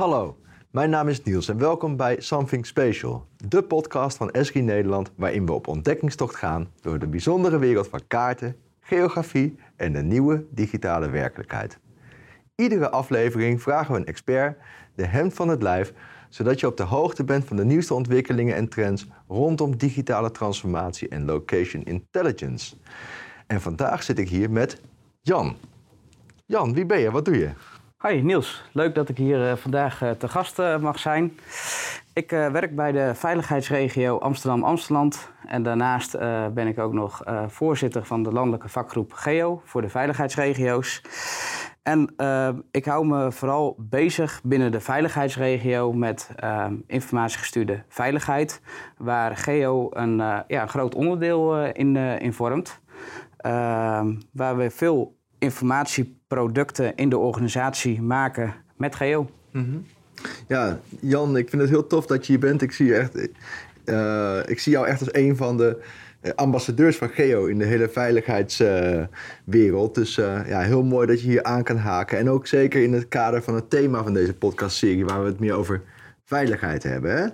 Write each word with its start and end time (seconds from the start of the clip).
Hallo, 0.00 0.36
mijn 0.70 0.90
naam 0.90 1.08
is 1.08 1.22
Niels 1.22 1.48
en 1.48 1.58
welkom 1.58 1.96
bij 1.96 2.20
Something 2.20 2.66
Special, 2.66 3.26
de 3.36 3.62
podcast 3.62 4.16
van 4.16 4.30
Esri 4.30 4.60
Nederland 4.60 5.12
waarin 5.16 5.46
we 5.46 5.52
op 5.52 5.66
ontdekkingstocht 5.66 6.34
gaan 6.34 6.68
door 6.80 6.98
de 6.98 7.06
bijzondere 7.06 7.58
wereld 7.58 7.88
van 7.88 8.00
kaarten, 8.06 8.56
geografie 8.80 9.56
en 9.76 9.92
de 9.92 10.02
nieuwe 10.02 10.44
digitale 10.50 11.10
werkelijkheid. 11.10 11.78
Iedere 12.54 12.90
aflevering 12.90 13.62
vragen 13.62 13.94
we 13.94 14.00
een 14.00 14.06
expert 14.06 14.58
de 14.94 15.06
hemd 15.06 15.34
van 15.34 15.48
het 15.48 15.62
lijf, 15.62 15.92
zodat 16.28 16.60
je 16.60 16.66
op 16.66 16.76
de 16.76 16.82
hoogte 16.82 17.24
bent 17.24 17.44
van 17.44 17.56
de 17.56 17.64
nieuwste 17.64 17.94
ontwikkelingen 17.94 18.56
en 18.56 18.68
trends 18.68 19.06
rondom 19.28 19.76
digitale 19.76 20.30
transformatie 20.30 21.08
en 21.08 21.24
location 21.24 21.82
intelligence. 21.82 22.76
En 23.46 23.60
vandaag 23.60 24.02
zit 24.02 24.18
ik 24.18 24.28
hier 24.28 24.50
met 24.50 24.80
Jan. 25.20 25.56
Jan, 26.46 26.74
wie 26.74 26.86
ben 26.86 27.00
je? 27.00 27.10
Wat 27.10 27.24
doe 27.24 27.38
je? 27.38 27.50
Hoi 28.00 28.22
Niels, 28.22 28.62
leuk 28.72 28.94
dat 28.94 29.08
ik 29.08 29.16
hier 29.16 29.50
uh, 29.50 29.56
vandaag 29.56 30.02
uh, 30.02 30.10
te 30.10 30.28
gast 30.28 30.58
uh, 30.58 30.78
mag 30.78 30.98
zijn. 30.98 31.38
Ik 32.12 32.30
werk 32.30 32.76
bij 32.76 32.92
de 32.92 33.14
veiligheidsregio 33.14 34.18
Amsterdam-Amsteland 34.18 35.32
en 35.46 35.62
daarnaast 35.62 36.18
ben 36.54 36.66
ik 36.66 36.78
ook 36.78 36.92
nog 36.92 37.22
voorzitter 37.46 38.04
van 38.04 38.22
de 38.22 38.32
landelijke 38.32 38.68
vakgroep 38.68 39.12
GEO 39.12 39.62
voor 39.64 39.82
de 39.82 39.88
veiligheidsregio's. 39.88 41.02
En 41.82 42.14
ik 42.70 42.84
hou 42.84 43.06
me 43.06 43.32
vooral 43.32 43.76
bezig 43.78 44.40
binnen 44.44 44.72
de 44.72 44.80
veiligheidsregio 44.80 45.92
met 45.92 46.30
informatiegestuurde 46.86 47.82
veiligheid, 47.88 48.60
waar 48.96 49.36
GEO 49.36 49.88
een, 49.90 50.16
ja, 50.46 50.62
een 50.62 50.68
groot 50.68 50.94
onderdeel 50.94 51.64
in, 51.64 51.96
in 51.96 52.32
vormt. 52.32 52.80
waar 54.32 54.56
we 54.56 54.70
veel 54.70 55.16
informatieproducten 56.30 56.96
in 56.96 57.08
de 57.08 57.18
organisatie 57.18 58.02
maken 58.02 58.54
met 58.76 58.94
Geo. 58.94 59.30
Mm 59.52 59.86
Ja, 60.46 60.78
Jan, 61.00 61.36
ik 61.36 61.48
vind 61.48 61.62
het 61.62 61.70
heel 61.70 61.86
tof 61.86 62.06
dat 62.06 62.26
je 62.26 62.32
hier 62.32 62.40
bent. 62.40 62.62
Ik 62.62 62.72
zie, 62.72 62.86
je 62.86 62.94
echt, 62.94 63.28
uh, 63.84 64.38
ik 64.46 64.58
zie 64.58 64.72
jou 64.72 64.86
echt 64.86 65.00
als 65.00 65.14
een 65.14 65.36
van 65.36 65.56
de 65.56 65.82
eh, 66.20 66.32
ambassadeurs 66.34 66.96
van 66.96 67.08
Geo 67.08 67.46
in 67.46 67.58
de 67.58 67.64
hele 67.64 67.88
veiligheidswereld. 67.88 69.94
Dus 69.94 70.18
uh, 70.18 70.48
ja, 70.48 70.60
heel 70.60 70.82
mooi 70.82 71.06
dat 71.06 71.20
je 71.20 71.28
hier 71.28 71.42
aan 71.42 71.62
kan 71.62 71.76
haken. 71.76 72.18
En 72.18 72.30
ook 72.30 72.46
zeker 72.46 72.82
in 72.82 72.92
het 72.92 73.08
kader 73.08 73.42
van 73.42 73.54
het 73.54 73.70
thema 73.70 74.02
van 74.02 74.14
deze 74.14 74.34
podcastserie, 74.34 75.04
waar 75.04 75.22
we 75.22 75.28
het 75.28 75.40
meer 75.40 75.54
over 75.54 75.82
veiligheid 76.24 76.82
hebben. 76.82 77.32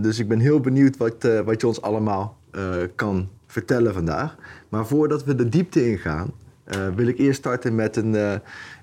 Dus 0.00 0.18
ik 0.18 0.28
ben 0.28 0.38
heel 0.38 0.60
benieuwd 0.60 0.96
wat, 0.96 1.28
wat 1.44 1.60
je 1.60 1.66
ons 1.66 1.82
allemaal 1.82 2.38
kan 2.94 3.28
vertellen 3.46 3.94
vandaag. 3.94 4.36
Maar 4.68 4.86
voordat 4.86 5.24
we 5.24 5.34
de 5.34 5.48
diepte 5.48 5.90
ingaan, 5.90 6.32
uh, 6.64 6.88
wil 6.94 7.06
ik 7.06 7.18
eerst 7.18 7.38
starten 7.38 7.74
met 7.74 7.96
een, 7.96 8.14
uh, 8.14 8.32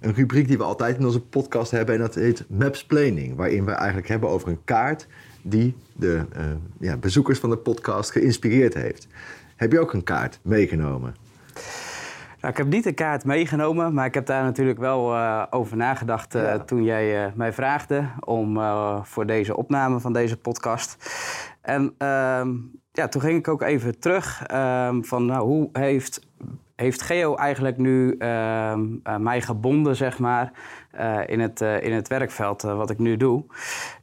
een 0.01 0.13
rubriek 0.13 0.47
die 0.47 0.57
we 0.57 0.63
altijd 0.63 0.97
in 0.97 1.05
onze 1.05 1.21
podcast 1.21 1.71
hebben. 1.71 1.95
En 1.95 2.01
dat 2.01 2.15
heet 2.15 2.45
Mapsplaining. 2.49 3.35
Waarin 3.35 3.65
we 3.65 3.71
eigenlijk 3.71 4.07
hebben 4.07 4.29
over 4.29 4.47
een 4.47 4.63
kaart 4.63 5.07
die 5.41 5.75
de 5.93 6.21
uh, 6.37 6.43
ja, 6.79 6.97
bezoekers 6.97 7.39
van 7.39 7.49
de 7.49 7.57
podcast 7.57 8.11
geïnspireerd 8.11 8.73
heeft. 8.73 9.07
Heb 9.55 9.71
je 9.71 9.79
ook 9.79 9.93
een 9.93 10.03
kaart 10.03 10.39
meegenomen? 10.41 11.15
Nou, 12.41 12.53
ik 12.53 12.57
heb 12.57 12.67
niet 12.67 12.85
een 12.85 12.93
kaart 12.93 13.25
meegenomen, 13.25 13.93
maar 13.93 14.05
ik 14.05 14.13
heb 14.13 14.25
daar 14.25 14.43
natuurlijk 14.43 14.79
wel 14.79 15.17
over 15.49 15.77
nagedacht 15.77 16.33
ja. 16.33 16.59
toen 16.59 16.83
jij 16.83 17.31
mij 17.35 17.53
vraagde 17.53 18.05
om 18.19 18.59
voor 19.03 19.25
deze 19.25 19.57
opname 19.57 19.99
van 19.99 20.13
deze 20.13 20.37
podcast. 20.37 20.97
En 21.61 21.93
ehm, 21.97 22.49
ja, 22.91 23.07
toen 23.07 23.21
ging 23.21 23.37
ik 23.37 23.47
ook 23.47 23.61
even 23.61 23.99
terug 23.99 24.43
ehm, 24.45 25.01
van 25.01 25.25
nou, 25.25 25.45
hoe 25.45 25.69
heeft 25.71 26.27
heeft 26.79 27.01
Geo 27.01 27.35
eigenlijk 27.35 27.77
nu 27.77 28.15
uh, 28.19 28.75
mij 29.19 29.41
gebonden, 29.41 29.95
zeg 29.95 30.19
maar, 30.19 30.51
uh, 30.99 31.19
in, 31.25 31.39
het, 31.39 31.61
uh, 31.61 31.83
in 31.83 31.93
het 31.93 32.07
werkveld 32.07 32.61
wat 32.61 32.89
ik 32.89 32.99
nu 32.99 33.17
doe. 33.17 33.45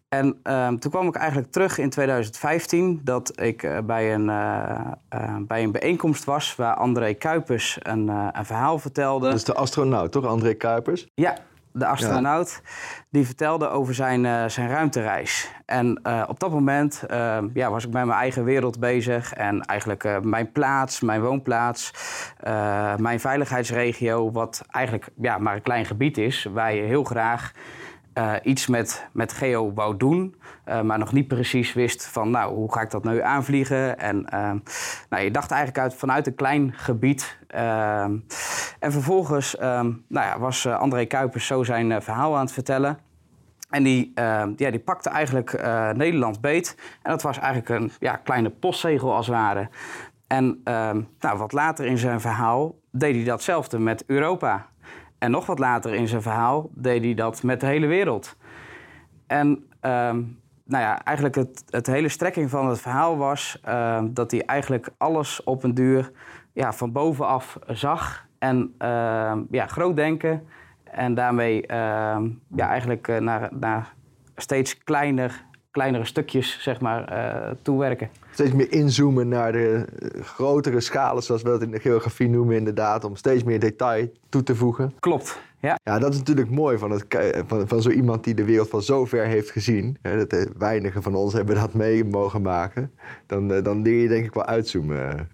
En 0.08 0.38
ehm, 0.42 0.76
toen 0.76 0.90
kwam 0.90 1.06
ik 1.06 1.14
eigenlijk 1.14 1.52
terug 1.52 1.78
in 1.78 1.90
2015 1.90 3.00
dat 3.04 3.40
ik 3.40 3.82
bij, 3.86 4.14
een, 4.14 4.26
bij 5.46 5.62
een 5.62 5.72
bijeenkomst 5.72 6.24
was 6.24 6.56
waar 6.56 6.74
André 6.74 7.14
Kuipers 7.14 7.78
een, 7.82 8.08
een 8.08 8.44
verhaal 8.44 8.78
vertelde. 8.78 9.26
Dat 9.26 9.34
is 9.34 9.44
de 9.44 9.54
astronaut, 9.54 10.12
toch, 10.12 10.24
André 10.24 10.54
Kuipers? 10.54 11.08
Ja, 11.14 11.36
de 11.78 11.86
astronaut, 11.86 12.60
die 13.10 13.26
vertelde 13.26 13.68
over 13.68 13.94
zijn, 13.94 14.24
uh, 14.24 14.44
zijn 14.46 14.68
ruimtereis. 14.68 15.50
En 15.66 16.00
uh, 16.06 16.22
op 16.28 16.40
dat 16.40 16.50
moment 16.50 17.04
uh, 17.10 17.38
ja, 17.54 17.70
was 17.70 17.84
ik 17.84 17.92
met 17.92 18.04
mijn 18.04 18.18
eigen 18.18 18.44
wereld 18.44 18.78
bezig. 18.80 19.32
En 19.32 19.60
eigenlijk 19.60 20.18
mijn 20.22 20.52
plaats, 20.52 21.00
mijn 21.00 21.22
woonplaats, 21.22 21.90
mijn 22.96 23.20
veiligheidsregio... 23.20 24.30
wat 24.30 24.62
eigenlijk 24.70 25.08
ja, 25.16 25.38
maar 25.38 25.54
een 25.54 25.62
klein 25.62 25.84
gebied 25.84 26.18
is, 26.18 26.48
waar 26.52 26.74
je 26.74 26.82
heel 26.82 27.04
graag 27.04 27.52
uh, 28.18 28.32
iets 28.42 28.66
met, 28.66 29.06
met 29.12 29.32
geo 29.32 29.72
wou 29.72 29.96
doen, 29.96 30.34
uh, 30.68 30.80
maar 30.80 30.98
nog 30.98 31.12
niet 31.12 31.28
precies 31.28 31.72
wist 31.72 32.06
van 32.06 32.30
nou, 32.30 32.54
hoe 32.54 32.72
ga 32.72 32.80
ik 32.80 32.90
dat 32.90 33.04
nu 33.04 33.22
aanvliegen. 33.22 33.98
En 33.98 34.26
uh, 34.34 34.52
nou, 35.10 35.22
je 35.24 35.30
dacht 35.30 35.50
eigenlijk 35.50 35.80
uit, 35.80 35.94
vanuit 35.94 36.26
een 36.26 36.34
klein 36.34 36.72
gebied. 36.72 37.38
en 38.78 38.92
vervolgens 38.92 39.56
nou 39.58 40.02
ja, 40.08 40.38
was 40.38 40.66
André 40.66 41.04
Kuipers 41.04 41.46
zo 41.46 41.62
zijn 41.62 42.02
verhaal 42.02 42.34
aan 42.34 42.44
het 42.44 42.52
vertellen. 42.52 42.98
En 43.70 43.82
die, 43.82 44.12
ja, 44.56 44.70
die 44.70 44.78
pakte 44.78 45.10
eigenlijk 45.10 45.62
Nederland 45.94 46.40
beet. 46.40 46.76
En 47.02 47.10
dat 47.10 47.22
was 47.22 47.38
eigenlijk 47.38 47.68
een 47.68 47.92
ja, 47.98 48.16
kleine 48.16 48.50
postzegel 48.50 49.14
als 49.14 49.26
het 49.26 49.34
ware. 49.34 49.68
En 50.26 50.60
nou, 51.20 51.38
wat 51.38 51.52
later 51.52 51.86
in 51.86 51.98
zijn 51.98 52.20
verhaal 52.20 52.74
deed 52.90 53.14
hij 53.14 53.24
datzelfde 53.24 53.78
met 53.78 54.04
Europa. 54.06 54.66
En 55.18 55.30
nog 55.30 55.46
wat 55.46 55.58
later 55.58 55.94
in 55.94 56.08
zijn 56.08 56.22
verhaal 56.22 56.70
deed 56.74 57.04
hij 57.04 57.14
dat 57.14 57.42
met 57.42 57.60
de 57.60 57.66
hele 57.66 57.86
wereld. 57.86 58.36
En 59.26 59.48
um, 59.80 60.38
nou 60.66 60.82
ja, 60.82 61.04
eigenlijk 61.04 61.36
het, 61.36 61.64
het 61.70 61.86
hele 61.86 62.08
strekking 62.08 62.50
van 62.50 62.68
het 62.68 62.80
verhaal 62.80 63.16
was 63.16 63.60
uh, 63.68 64.02
dat 64.10 64.30
hij 64.30 64.44
eigenlijk 64.44 64.88
alles 64.98 65.42
op 65.44 65.64
een 65.64 65.74
duur 65.74 66.12
ja, 66.52 66.72
van 66.72 66.92
bovenaf 66.92 67.58
zag. 67.66 68.26
En 68.38 68.74
uh, 68.78 69.32
ja, 69.50 69.66
groot 69.66 69.96
denken. 69.96 70.46
En 70.84 71.14
daarmee 71.14 71.64
ja, 71.66 72.68
eigenlijk 72.68 73.08
eh, 73.08 73.18
naar, 73.18 73.48
naar 73.52 73.94
steeds 74.36 74.78
kleiner 74.78 75.44
kleinere 75.76 76.04
stukjes 76.04 76.58
zeg 76.62 76.80
maar, 76.80 77.12
uh, 77.12 77.50
toewerken. 77.62 78.08
Steeds 78.32 78.52
meer 78.52 78.72
inzoomen 78.72 79.28
naar 79.28 79.52
de 79.52 79.84
grotere 80.22 80.80
schalen, 80.80 81.22
zoals 81.22 81.42
we 81.42 81.48
dat 81.48 81.62
in 81.62 81.70
de 81.70 81.80
geografie 81.80 82.28
noemen, 82.28 82.56
inderdaad, 82.56 83.04
om 83.04 83.16
steeds 83.16 83.44
meer 83.44 83.60
detail 83.60 84.12
toe 84.28 84.42
te 84.42 84.54
voegen. 84.54 84.92
Klopt. 85.00 85.40
Ja. 85.60 85.78
ja, 85.82 85.98
dat 85.98 86.12
is 86.12 86.18
natuurlijk 86.18 86.50
mooi 86.50 86.78
van, 86.78 86.90
het, 86.90 87.04
van, 87.46 87.68
van 87.68 87.82
zo 87.82 87.90
iemand 87.90 88.24
die 88.24 88.34
de 88.34 88.44
wereld 88.44 88.68
van 88.68 88.82
zo 88.82 89.04
ver 89.04 89.26
heeft 89.26 89.50
gezien. 89.50 89.98
Hè, 90.02 90.16
dat, 90.16 90.32
eh, 90.32 90.44
weinigen 90.58 91.02
van 91.02 91.14
ons 91.14 91.32
hebben 91.32 91.54
dat 91.54 91.74
mee 91.74 92.04
mogen 92.04 92.42
maken. 92.42 92.92
Dan, 93.26 93.62
dan 93.62 93.82
leer 93.82 94.02
je 94.02 94.08
denk 94.08 94.24
ik 94.24 94.34
wel 94.34 94.46
uitzoomen. 94.46 95.28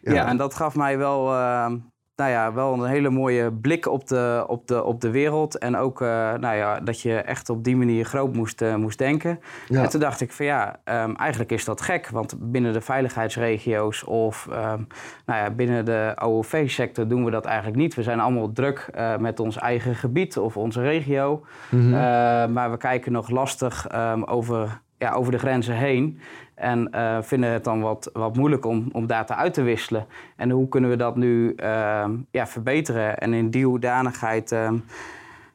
Ja, 0.00 0.12
ja 0.12 0.26
en 0.26 0.36
dat 0.36 0.54
gaf 0.54 0.74
mij 0.74 0.98
wel, 0.98 1.32
uh, 1.32 1.72
nou 2.18 2.30
ja, 2.30 2.52
wel 2.52 2.72
een 2.72 2.84
hele 2.84 3.10
mooie 3.10 3.52
blik 3.52 3.86
op 3.86 4.06
de, 4.06 4.44
op 4.46 4.66
de, 4.66 4.84
op 4.84 5.00
de 5.00 5.10
wereld. 5.10 5.58
En 5.58 5.76
ook 5.76 6.00
uh, 6.00 6.08
nou 6.34 6.56
ja, 6.56 6.80
dat 6.80 7.00
je 7.00 7.14
echt 7.14 7.50
op 7.50 7.64
die 7.64 7.76
manier 7.76 8.04
groot 8.04 8.34
moest, 8.34 8.62
uh, 8.62 8.74
moest 8.74 8.98
denken. 8.98 9.40
Ja. 9.68 9.82
En 9.82 9.88
toen 9.88 10.00
dacht 10.00 10.20
ik 10.20 10.32
van 10.32 10.46
ja, 10.46 10.76
um, 10.84 11.16
eigenlijk 11.16 11.52
is 11.52 11.64
dat 11.64 11.80
gek. 11.80 12.08
Want 12.08 12.34
binnen 12.38 12.72
de 12.72 12.80
veiligheidsregio's 12.80 14.06
of 14.06 14.46
um, 14.50 14.86
nou 15.26 15.40
ja, 15.40 15.50
binnen 15.50 15.84
de 15.84 16.12
OOV-sector 16.22 17.08
doen 17.08 17.24
we 17.24 17.30
dat 17.30 17.44
eigenlijk 17.44 17.76
niet. 17.76 17.94
We 17.94 18.02
zijn 18.02 18.20
allemaal 18.20 18.52
druk 18.52 18.90
uh, 18.96 19.16
met 19.16 19.40
ons 19.40 19.58
eigen 19.58 19.94
gebied 19.94 20.38
of 20.38 20.56
onze 20.56 20.82
regio. 20.82 21.44
Mm 21.70 21.80
-hmm. 21.80 22.52
maar 22.52 22.70
we 22.70 22.76
kijken 22.76 23.12
nog 23.12 23.30
lastig 23.30 23.94
um, 23.94 24.24
over, 24.24 24.80
ja, 24.98 25.12
over 25.12 25.32
de 25.32 25.38
grenzen 25.38 25.74
heen. 25.74 26.20
En 26.54 26.88
uh, 26.94 27.18
vinden 27.20 27.50
het 27.50 27.64
dan 27.64 27.80
wat, 27.80 28.10
wat 28.12 28.36
moeilijk 28.36 28.66
om, 28.66 28.88
om 28.92 29.06
data 29.06 29.36
uit 29.36 29.54
te 29.54 29.62
wisselen. 29.62 30.06
En 30.36 30.50
hoe 30.50 30.68
kunnen 30.68 30.90
we 30.90 30.96
dat 30.96 31.16
nu 31.16 31.52
uh, 31.56 32.04
ja, 32.30 32.46
verbeteren? 32.46 33.18
En 33.18 33.32
in 33.32 33.50
die 33.50 33.66
hoedanigheid 33.66 34.52
uh, 34.52 34.72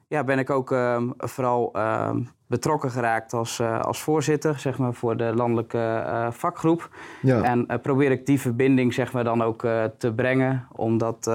ja, 0.08 0.24
ben 0.24 0.40
ik 0.40 0.50
ook 0.50 0.72
ehm, 0.72 1.10
vooral 1.18 1.70
ehm, 1.74 2.22
betrokken 2.48 2.92
geraakt 2.92 3.34
als, 3.34 3.60
uh, 3.60 3.80
als 3.80 4.02
voorzitter 4.02 4.60
zeg 4.60 4.78
maar, 4.78 4.94
voor 4.94 5.18
de 5.18 5.32
landelijke 5.36 6.04
uh, 6.08 6.32
vakgroep. 6.32 6.90
Ja. 7.22 7.42
En 7.42 7.82
probeer 7.82 8.12
ik 8.12 8.26
die 8.26 8.40
verbinding 8.40 8.94
zeg 8.94 9.14
maar, 9.14 9.24
dan 9.24 9.42
ook 9.42 9.62
te 9.98 10.14
brengen. 10.16 10.68
Omdat, 10.72 11.32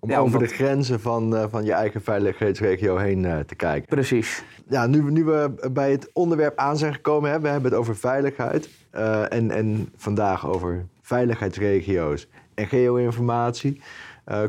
om 0.00 0.10
ja, 0.10 0.18
over 0.18 0.34
omdat... 0.34 0.48
de 0.48 0.54
grenzen 0.54 1.00
van, 1.00 1.48
van 1.50 1.64
je 1.64 1.72
eigen 1.72 2.02
veiligheidsregio 2.02 2.96
heen 2.96 3.44
te 3.46 3.54
kijken. 3.54 3.88
Precies. 3.88 4.44
Ja, 4.68 4.86
nu, 4.86 5.10
nu 5.10 5.24
we 5.24 5.70
bij 5.72 5.90
het 5.90 6.10
onderwerp 6.12 6.58
aan 6.58 6.76
zijn 6.76 6.94
gekomen, 6.94 7.30
hè, 7.30 7.40
we 7.40 7.48
hebben 7.48 7.70
het 7.70 7.80
over 7.80 7.96
veiligheid. 7.96 8.68
Uh, 8.94 9.32
en, 9.32 9.50
en 9.50 9.88
vandaag 9.96 10.46
over 10.46 10.86
veiligheidsregio's 11.02 12.28
en 12.54 12.66
geo-informatie. 12.66 13.80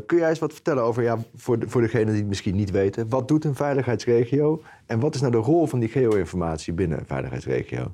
Kun 0.06 0.18
jij 0.18 0.28
eens 0.28 0.38
wat 0.38 0.52
vertellen 0.52 0.82
over, 0.82 1.02
ja, 1.02 1.18
voor, 1.34 1.58
de, 1.58 1.68
voor 1.68 1.80
degenen 1.80 2.06
die 2.06 2.16
het 2.16 2.28
misschien 2.28 2.56
niet 2.56 2.70
weten, 2.70 3.08
wat 3.08 3.28
doet 3.28 3.44
een 3.44 3.54
veiligheidsregio 3.54 4.62
en 4.86 5.00
wat 5.00 5.14
is 5.14 5.20
nou 5.20 5.32
de 5.32 5.38
rol 5.38 5.66
van 5.66 5.78
die 5.78 5.88
geo-informatie 5.88 6.72
binnen 6.72 6.98
een 6.98 7.06
veiligheidsregio? 7.06 7.92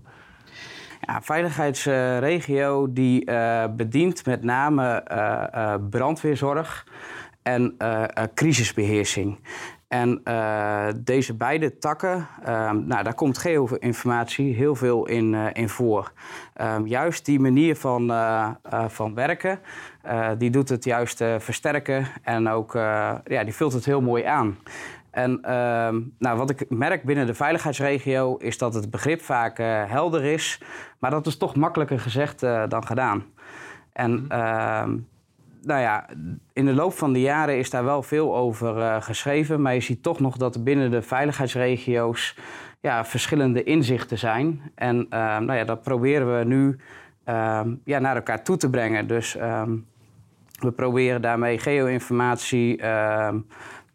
Ja, 1.01 1.23
veiligheidsregio 1.23 2.93
die 2.93 3.31
uh, 3.31 3.65
bedient 3.77 4.27
met 4.27 4.43
name 4.43 5.03
brandweerzorg 5.91 6.87
en 7.49 7.77
crisisbeheersing. 8.35 9.39
En 9.89 10.23
deze 11.05 11.35
beide 11.35 11.79
takken, 11.79 12.27
ehm, 12.45 12.87
nou, 12.87 13.03
daar 13.03 13.15
komt 13.15 13.39
geo-informatie 13.39 14.55
heel 14.55 14.75
veel 14.75 15.07
in, 15.07 15.35
in 15.35 15.69
voor. 15.69 16.13
Ehm, 16.55 16.87
juist 16.87 17.25
die 17.25 17.41
manier 17.41 17.77
van, 17.77 18.13
van 18.89 19.15
werken, 19.15 19.61
die 20.39 20.51
doet 20.51 20.69
het 20.69 20.85
juist 20.85 21.17
versterken 21.39 22.07
en 22.23 22.49
ook 22.49 22.73
ja, 23.25 23.45
die 23.45 23.55
vult 23.55 23.73
het 23.73 23.85
heel 23.85 24.01
mooi 24.01 24.25
aan. 24.25 24.59
En 25.11 25.43
ehm, 25.43 26.01
nou, 26.19 26.39
wat 26.39 26.51
ik 26.51 26.71
merk 26.71 27.03
binnen 27.03 27.27
de 27.27 27.35
veiligheidsregio 27.35 28.37
is 28.37 28.59
dat 28.59 28.75
het 28.75 28.91
begrip 28.91 29.21
vaak 29.21 29.59
helder 29.89 30.25
is, 30.25 30.61
maar 30.99 31.11
dat 31.11 31.27
is 31.27 31.37
toch 31.37 31.57
makkelijker 31.57 32.01
gezegd 32.01 32.41
dan 32.69 32.87
gedaan. 32.87 33.25
En 33.93 34.25
uh, 34.33 34.85
nou 35.63 35.81
ja, 35.81 36.07
in 36.53 36.65
de 36.65 36.75
loop 36.75 36.93
van 36.93 37.13
de 37.13 37.21
jaren 37.21 37.59
is 37.59 37.71
daar 37.71 37.85
wel 37.85 38.03
veel 38.03 38.37
over 38.37 38.77
uh, 38.77 39.03
geschreven, 39.03 39.63
maar 39.63 39.75
je 39.75 39.81
ziet 39.81 40.03
toch 40.03 40.21
nog 40.21 40.37
dat 40.37 40.55
er 40.55 40.63
binnen 40.63 40.91
de 40.91 41.03
veiligheidsregio's 41.03 42.37
ja, 42.81 43.05
verschillende 43.05 43.63
inzichten 43.63 44.19
zijn. 44.19 44.61
En 44.75 45.07
ehm, 45.11 45.45
nou 45.45 45.59
ja, 45.59 45.65
dat 45.65 45.83
proberen 45.83 46.39
we 46.39 46.45
nu 46.45 46.77
ehm, 47.25 47.75
ja, 47.85 47.99
naar 47.99 48.17
elkaar 48.17 48.43
toe 48.43 48.57
te 48.57 48.71
brengen. 48.71 49.07
Dus 49.07 49.37
we 50.59 50.71
proberen 50.75 51.23
daarmee 51.23 51.59
geo-informatie 51.59 52.83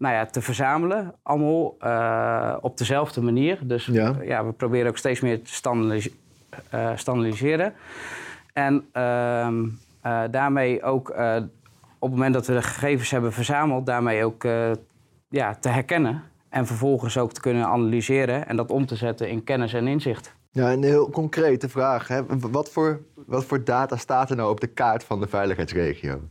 nou 0.03 0.15
ja, 0.15 0.25
te 0.25 0.41
verzamelen. 0.41 1.13
Allemaal 1.21 1.75
uh, 1.81 2.57
op 2.61 2.77
dezelfde 2.77 3.21
manier. 3.21 3.59
Dus 3.61 3.85
ja. 3.85 4.15
ja. 4.23 4.45
we 4.45 4.51
proberen 4.51 4.87
ook 4.87 4.97
steeds 4.97 5.19
meer 5.19 5.41
te 5.41 5.71
uh, 6.73 6.91
standaardiseren. 6.95 7.73
En 8.53 8.85
daarmee 10.31 10.83
ook 10.83 11.09
op 11.99 12.09
het 12.09 12.11
moment 12.11 12.33
dat 12.33 12.47
we 12.47 12.53
de 12.53 12.61
gegevens 12.61 13.11
hebben 13.11 13.33
verzameld, 13.33 13.85
daarmee 13.85 14.25
ook 14.25 14.43
ja, 15.29 15.55
te 15.59 15.69
herkennen. 15.69 16.23
En 16.49 16.67
vervolgens 16.67 17.17
ook 17.17 17.33
te 17.33 17.41
kunnen 17.41 17.65
analyseren 17.65 18.47
en 18.47 18.55
dat 18.55 18.71
om 18.71 18.85
te 18.85 18.95
zetten 18.95 19.29
in 19.29 19.43
kennis 19.43 19.73
en 19.73 19.87
inzicht. 19.87 20.35
Ja, 20.51 20.71
een 20.71 20.83
heel 20.83 21.09
concrete 21.09 21.69
vraag. 21.69 22.07
Hè? 22.07 22.21
Wat, 22.39 22.69
voor, 22.69 22.99
wat 23.25 23.45
voor 23.45 23.63
data 23.63 23.95
staat 23.95 24.29
er 24.29 24.35
nou 24.35 24.49
op 24.49 24.59
de 24.59 24.67
kaart 24.67 25.03
van 25.03 25.19
de 25.19 25.27
veiligheidsregio? 25.27 26.21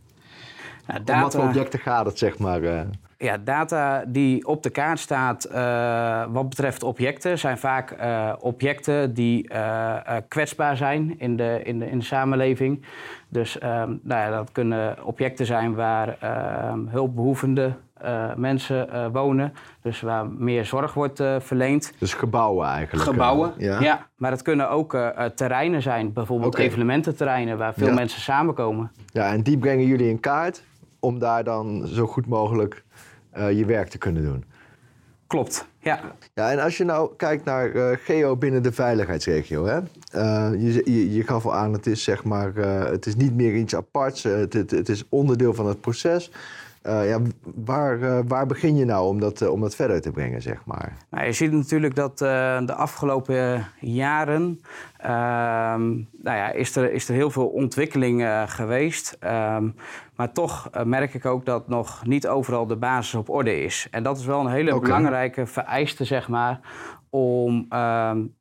Nou, 0.87 1.05
data... 1.05 1.15
Om 1.15 1.21
wat 1.21 1.35
voor 1.35 1.45
objecten 1.45 1.79
gaat 1.79 2.07
het, 2.07 2.19
zeg 2.19 2.39
maar? 2.39 2.87
Ja, 3.23 3.39
data 3.39 4.05
die 4.07 4.47
op 4.47 4.63
de 4.63 4.71
kaart 4.71 4.99
staat 4.99 5.49
uh, 5.53 6.25
wat 6.29 6.49
betreft 6.49 6.83
objecten 6.83 7.39
zijn 7.39 7.59
vaak 7.59 7.97
uh, 8.01 8.33
objecten 8.41 9.15
die 9.15 9.53
uh, 9.53 9.97
kwetsbaar 10.29 10.77
zijn 10.77 11.19
in 11.19 11.37
de, 11.37 11.61
in, 11.65 11.79
de, 11.79 11.91
in 11.91 11.99
de 11.99 12.05
samenleving. 12.05 12.85
Dus 13.29 13.59
nou 13.61 14.01
ja, 14.07 14.31
dat 14.31 14.53
kunnen 14.53 15.05
objecten 15.05 15.47
zijn 15.47 15.75
waar 15.75 16.17
hulpbehoevende 16.89 17.73
mensen 18.37 19.13
wonen. 19.13 19.53
Dus 19.83 20.01
waar 20.01 20.27
meer 20.27 20.65
zorg 20.65 20.95
wordt 20.95 21.23
verleend. 21.39 21.93
Dus 21.99 22.15
gebouwen 22.15 22.69
eigenlijk? 22.69 23.09
Gebouwen, 23.09 23.53
ja. 23.57 23.81
ja. 23.81 24.07
Maar 24.17 24.31
het 24.31 24.43
kunnen 24.43 24.71
ook 24.71 24.97
terreinen 25.35 25.83
zijn, 25.83 26.13
bijvoorbeeld 26.13 26.55
okay. 26.55 26.67
evenemententerreinen 26.67 27.59
waar 27.59 27.75
veel 27.75 27.93
mensen 27.93 28.21
samenkomen. 28.21 28.91
Ja, 29.07 29.33
en 29.33 29.43
die 29.43 29.59
brengen 29.59 29.87
jullie 29.87 30.09
in 30.09 30.21
kaart 30.21 30.63
om 31.01 31.19
daar 31.19 31.45
dan 31.45 31.87
zo 31.87 32.07
goed 32.07 32.27
mogelijk 32.27 32.85
uh, 33.37 33.53
je 33.53 33.65
werk 33.65 33.89
te 33.89 33.99
kunnen 33.99 34.23
doen. 34.23 34.45
Klopt, 35.27 35.67
ja. 35.79 36.01
Ja, 36.35 36.51
en 36.51 36.59
als 36.59 36.77
je 36.77 36.85
nou 36.85 37.11
kijkt 37.17 37.45
naar 37.45 37.75
uh, 37.75 37.91
geo 38.05 38.37
binnen 38.37 38.63
de 38.63 38.73
veiligheidsregio, 38.73 39.65
hè? 39.65 39.79
Uh, 40.15 40.61
je, 40.61 40.83
je, 40.85 41.15
je 41.15 41.23
gaf 41.23 41.45
al 41.45 41.55
aan, 41.55 41.73
het 41.73 41.87
is 41.87 42.03
zeg 42.03 42.25
maar, 42.25 42.55
het 42.91 43.07
is 43.07 43.17
niet 43.17 43.35
meer 43.35 43.55
iets 43.55 43.75
aparts, 43.75 44.23
het, 44.23 44.53
het, 44.53 44.71
het, 44.71 44.89
is 44.89 45.05
onderdeel 45.09 45.55
van 45.55 45.67
het 45.67 45.81
proces. 45.81 46.31
Uh, 46.87 47.09
ja, 47.09 47.21
waar, 47.55 47.99
uh, 47.99 48.19
waar 48.27 48.47
begin 48.47 48.77
je 48.77 48.85
nou 48.85 49.09
om 49.09 49.21
dat, 49.21 49.41
uh, 49.41 49.51
om 49.51 49.61
dat 49.61 49.75
verder 49.75 50.01
te 50.01 50.11
brengen, 50.11 50.43
zeg 50.43 50.65
maar? 50.65 50.97
Nou, 51.11 51.27
je 51.27 51.33
ziet 51.33 51.53
natuurlijk 51.53 51.95
dat 51.95 52.19
de 52.19 52.75
afgelopen 52.75 53.67
jaren... 53.81 54.61
Ehm, 54.97 55.91
nou 56.23 56.37
ja, 56.37 56.51
is, 56.51 56.77
er, 56.77 56.93
is 56.93 57.09
er 57.09 57.15
heel 57.15 57.31
veel 57.31 57.47
ontwikkeling 57.47 58.45
geweest. 58.47 59.19
Um, 59.25 59.75
maar 60.17 60.33
toch 60.33 60.71
merk 60.85 61.15
ik 61.15 61.27
ook 61.27 61.45
dat 61.45 61.69
nog 61.69 62.07
niet 62.07 62.29
overal 62.29 62.67
de 62.67 62.77
basis 62.77 63.15
op 63.15 63.29
orde 63.29 63.63
is. 63.63 63.89
En 63.91 64.03
dat 64.03 64.19
is 64.19 64.25
wel 64.25 64.41
een 64.41 64.53
hele 64.53 64.75
okay. 64.75 64.89
belangrijke 64.89 65.47
vereiste, 65.47 66.05
zeg 66.05 66.29
maar... 66.29 66.61
om 67.11 67.55
um, 67.55 67.69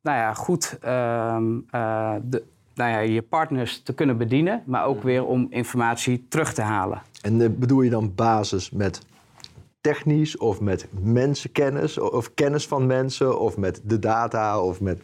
nou 0.02 0.18
ja, 0.18 0.34
goed 0.34 0.78
de, 0.80 2.44
nou 2.82 2.94
ja, 2.94 3.00
je 3.14 3.22
partners 3.22 3.82
te 3.84 3.94
kunnen 3.94 4.18
bedienen... 4.18 4.64
maar 4.66 4.86
ook 4.86 5.04
weer 5.04 5.26
om 5.26 5.48
informatie 5.50 6.26
terug 6.30 6.54
te 6.54 6.62
halen. 6.62 7.02
En 7.22 7.40
uh, 7.40 7.50
bedoel 7.50 7.82
je 7.82 7.90
dan 7.90 8.16
basis 8.16 8.70
met 8.70 9.02
technisch 9.82 10.38
of 10.38 10.60
met 10.60 10.88
mensenkennis 11.02 12.00
of 12.00 12.34
kennis 12.34 12.68
van 12.68 12.86
mensen 12.86 13.40
of 13.40 13.58
met 13.58 13.82
de 13.84 14.00
data 14.00 14.62
of 14.62 14.82
met 14.82 15.00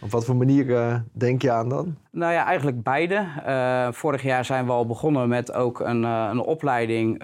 op 0.00 0.10
wat 0.10 0.24
voor 0.24 0.36
manier 0.36 0.66
uh, 0.66 0.94
denk 1.12 1.42
je 1.42 1.50
aan 1.50 1.68
dan? 1.68 1.96
Nou 2.10 2.32
ja, 2.32 2.44
eigenlijk 2.44 2.82
beide. 2.82 3.26
Uh, 3.46 3.88
vorig 3.92 4.22
jaar 4.22 4.44
zijn 4.44 4.66
we 4.66 4.72
al 4.72 4.86
begonnen 4.86 5.28
met 5.28 5.52
ook 5.52 5.80
een, 5.80 6.02
uh, 6.02 6.28
een 6.30 6.38
opleiding 6.38 7.22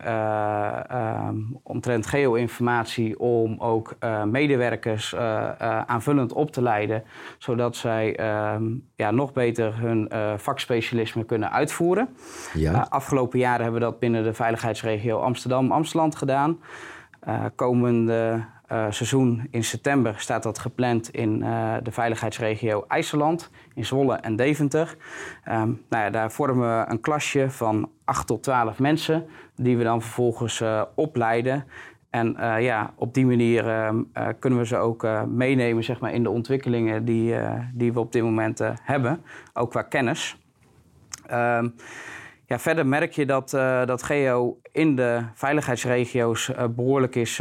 omtrent 1.62 2.06
geo-informatie 2.06 3.18
om 3.18 3.60
ook 3.60 3.96
medewerkers 4.24 5.14
aanvullend 5.86 6.32
op 6.32 6.50
te 6.50 6.62
leiden, 6.62 7.02
zodat 7.38 7.76
zij 7.76 8.16
ehm, 8.16 8.64
ja, 8.96 9.10
nog 9.10 9.32
beter 9.32 9.78
hun 9.78 10.10
vakspecialisme 10.36 11.24
kunnen 11.24 11.52
uitvoeren. 11.52 12.08
Ja. 12.54 12.86
afgelopen 12.88 13.38
jaren 13.38 13.62
hebben 13.62 13.80
we 13.80 13.86
dat 13.86 13.98
binnen 13.98 14.24
de 14.24 14.34
veiligheidsregio 14.34 15.18
Amsterdam-Amsterdam 15.18 16.14
gedaan. 16.14 16.58
komende 17.54 18.44
uh, 18.72 18.86
seizoen 18.90 19.46
in 19.50 19.64
september 19.64 20.14
staat 20.16 20.42
dat 20.42 20.58
gepland 20.58 21.10
in 21.10 21.40
uh, 21.40 21.74
de 21.82 21.90
veiligheidsregio 21.90 22.84
IJsseland, 22.88 23.50
in 23.74 23.84
Zwolle 23.84 24.14
en 24.14 24.36
Deventer. 24.36 24.96
Um, 25.48 25.82
nou 25.88 26.04
ja, 26.04 26.10
daar 26.10 26.32
vormen 26.32 26.78
we 26.78 26.90
een 26.90 27.00
klasje 27.00 27.50
van 27.50 27.90
8 28.04 28.26
tot 28.26 28.42
12 28.42 28.78
mensen, 28.78 29.26
die 29.56 29.76
we 29.76 29.84
dan 29.84 30.02
vervolgens 30.02 30.60
uh, 30.60 30.82
opleiden. 30.94 31.64
En 32.10 32.36
ja, 32.60 32.92
op 32.96 33.14
die 33.14 33.26
manier 33.26 33.68
ehm, 33.68 34.02
kunnen 34.38 34.58
we 34.58 34.66
ze 34.66 34.76
ook 34.76 35.06
meenemen 35.26 35.84
zeg 35.84 36.00
maar, 36.00 36.12
in 36.12 36.22
de 36.22 36.30
ontwikkelingen 36.30 37.04
die, 37.04 37.34
die 37.74 37.92
we 37.92 38.00
op 38.00 38.12
dit 38.12 38.22
moment 38.22 38.60
hebben, 38.82 39.22
ook 39.52 39.70
qua 39.70 39.82
kennis. 39.82 40.36
Um, 41.30 41.74
ja, 42.46 42.58
verder 42.58 42.86
merk 42.86 43.12
je 43.12 43.26
dat, 43.26 43.50
dat 43.86 44.02
geo 44.02 44.60
in 44.72 44.96
de 44.96 45.22
veiligheidsregio's 45.34 46.50
behoorlijk 46.74 47.14
is 47.14 47.40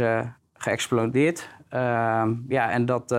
geëxplodeerd. 0.62 1.48
Uh, 1.74 2.24
ja, 2.48 2.70
en 2.70 2.86
dat, 2.86 3.12
uh, 3.12 3.18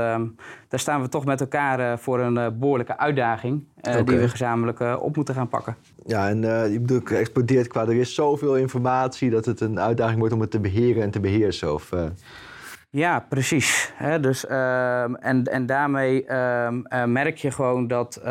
daar 0.68 0.80
staan 0.80 1.02
we 1.02 1.10
toch 1.10 1.26
met 1.26 1.42
elkaar 1.42 1.80
uh, 1.80 1.98
voor 1.98 2.20
een 2.20 2.36
uh, 2.36 2.48
behoorlijke 2.60 2.98
uitdaging 2.98 3.64
okay. 3.78 4.04
die 4.04 4.18
we 4.18 4.30
gezamenlijk 4.30 4.80
op 5.02 5.16
moeten 5.16 5.36
gaan 5.36 5.48
pakken. 5.48 5.76
Ja, 6.06 6.30
en 6.30 6.42
je 6.72 6.80
bedoelt 6.80 7.08
geëxplodeerd 7.08 7.68
qua 7.68 7.82
er 7.82 7.96
is 7.96 8.16
zoveel 8.16 8.58
informatie 8.58 9.30
dat 9.30 9.46
het 9.46 9.62
een 9.62 9.80
uitdaging 9.80 10.20
wordt 10.20 10.34
om 10.34 10.42
het 10.42 10.52
te 10.52 10.60
beheren 10.60 11.04
en 11.04 11.12
te 11.12 11.20
beheersen. 11.20 11.74
Of, 11.74 11.90
Ja, 12.90 13.26
precies. 13.30 13.94
Hè, 13.96 14.20
dus, 14.20 14.46
ehm, 14.46 15.14
en, 15.16 15.44
en 15.44 15.66
daarmee 15.66 16.26
ehm, 16.26 17.12
merk 17.12 17.38
je 17.38 17.52
gewoon 17.52 17.88
dat 17.88 18.22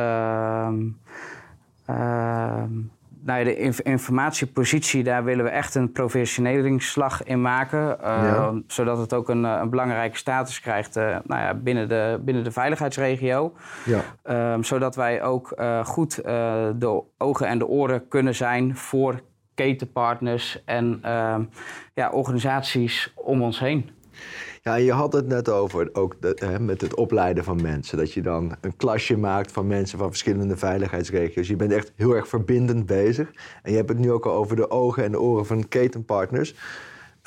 nou 3.25 3.39
ja, 3.39 3.45
de 3.45 3.83
informatiepositie, 3.83 5.03
daar 5.03 5.25
willen 5.25 5.45
we 5.45 5.51
echt 5.51 5.75
een 5.75 5.93
professionelingsslag 5.93 7.23
in 7.23 7.41
maken. 7.41 7.97
Uh, 8.03 8.49
Zodat 8.67 8.99
het 8.99 9.15
ook 9.15 9.29
een, 9.29 9.45
een 9.45 9.71
belangrijke 9.71 10.17
status 10.17 10.61
krijgt 10.61 10.97
uh, 10.97 11.03
nou 11.25 11.41
ja, 11.41 11.55
binnen, 11.55 11.89
de, 11.89 12.21
binnen 12.25 12.45
de 12.45 12.51
veiligheidsregio. 12.51 13.53
Ja. 13.85 14.01
Uh, 14.57 14.63
zodat 14.63 14.97
wij 14.97 15.23
ook 15.23 15.51
eh, 15.51 15.85
goed 15.85 16.15
de 16.15 17.03
ogen 17.19 17.47
en 17.47 17.59
de 17.59 17.67
oren 17.67 18.09
kunnen 18.09 18.35
zijn 18.35 18.77
voor 18.77 19.21
ketenpartners 19.55 20.63
en 20.65 20.99
ehm, 21.03 21.43
ja, 21.95 22.11
organisaties 22.11 23.13
om 23.15 23.43
ons 23.43 23.59
heen. 23.59 23.91
Ja, 24.65 24.75
je 24.75 24.93
had 24.93 25.13
het 25.13 25.27
net 25.27 25.49
over 25.49 25.89
ook 25.93 26.17
hè, 26.35 26.61
met 26.61 26.81
het 26.81 26.95
opleiden 26.95 27.45
van 27.45 27.63
mensen. 27.63 27.99
Dat 27.99 28.13
je 28.13 28.23
dan 28.23 28.57
een 28.61 28.77
klasje 28.77 29.17
maakt 29.17 29.53
van 29.53 29.67
mensen 29.67 29.99
van 29.99 30.09
verschillende 30.09 30.57
veiligheidsregio's. 30.57 31.49
Je 31.49 31.57
bent 31.57 31.73
echt 31.73 31.93
heel 31.97 32.15
erg 32.15 32.29
verbindend 32.29 32.87
bezig. 32.87 33.33
En 33.63 33.71
je 33.71 33.77
hebt 33.77 33.89
het 33.89 33.99
nu 33.99 34.13
ook 34.13 34.27
al 34.27 34.33
over 34.33 34.57
de 34.57 34.71
ogen 34.71 35.05
en 35.05 35.11
de 35.11 35.21
oren 35.21 35.47
van 35.47 35.69
ketenpartners. 35.69 36.55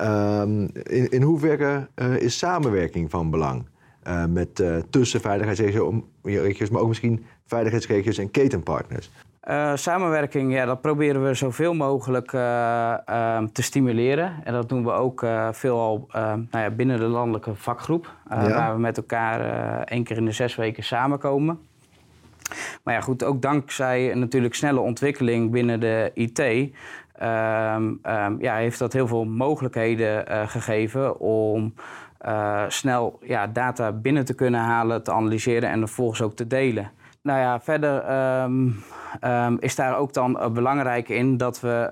Um, 0.02 0.70
in, 0.74 1.10
in 1.10 1.22
hoeverre 1.22 1.88
uh, 1.96 2.18
is 2.18 2.38
samenwerking 2.38 3.10
van 3.10 3.30
belang? 3.30 3.66
Uh, 4.08 4.26
met, 4.26 4.60
uh, 4.60 4.78
tussen 4.90 5.22
veiligheidsregio's, 5.22 6.70
maar 6.70 6.82
ook 6.82 6.88
misschien 6.88 7.26
veiligheidsregio's 7.46 8.18
en 8.18 8.32
ketenpartners. 8.32 9.12
Uh, 9.50 9.72
samenwerking, 9.76 10.54
ja, 10.54 10.66
dat 10.66 10.82
proberen 10.82 11.24
we 11.24 11.34
zoveel 11.34 11.74
mogelijk 11.74 12.32
uh, 12.32 12.42
uh, 13.10 13.38
te 13.52 13.62
stimuleren. 13.62 14.34
En 14.44 14.54
dat 14.54 14.70
doen 14.70 14.84
we 14.84 14.92
ook 14.92 15.24
uh, 15.24 15.48
veelal 15.52 16.08
nou 16.12 16.48
ja, 16.52 16.70
binnen 16.70 17.00
de 17.00 17.06
landelijke 17.06 17.56
vakgroep. 17.56 18.14
Ja. 18.30 18.50
Waar 18.50 18.74
we 18.74 18.80
met 18.80 18.98
elkaar 18.98 19.40
één 19.84 20.04
keer 20.04 20.18
in 20.18 20.26
de 20.26 20.32
zes 20.32 20.56
weken 20.56 20.84
samenkomen. 20.84 21.60
Maar 22.84 22.94
ja, 22.94 23.02
goed, 23.02 23.24
ook 23.24 23.42
dankzij 23.42 24.14
natuurlijk 24.16 24.56
snelle 24.56 24.80
ontwikkeling 24.80 25.52
binnen 25.52 25.80
de 25.80 26.12
IT... 26.14 26.40
ehm, 26.40 27.94
ehm, 28.02 28.36
ja, 28.40 28.56
heeft 28.56 28.80
dat 28.80 28.94
heel 28.94 29.08
veel 29.08 29.26
mogelijkheden 29.26 30.48
gegeven 30.50 31.20
om 31.20 31.74
snel 32.68 33.20
ja, 33.22 33.48
data 33.48 33.92
binnen 33.92 34.26
te 34.26 34.36
kunnen 34.36 34.60
halen, 34.60 35.04
te 35.04 35.12
analyseren 35.12 35.70
en 35.70 35.80
vervolgens 35.80 36.22
ook 36.22 36.36
te 36.36 36.48
delen. 36.48 36.92
Nou 37.26 37.40
ja, 37.40 37.62
verder 37.62 38.12
um, 38.44 39.58
is 39.60 39.76
daar 39.76 39.98
ook 39.98 40.14
dan 40.14 40.32
uh, 40.32 40.50
belangrijk 40.50 41.10
in 41.10 41.38
dat 41.38 41.60
we 41.60 41.90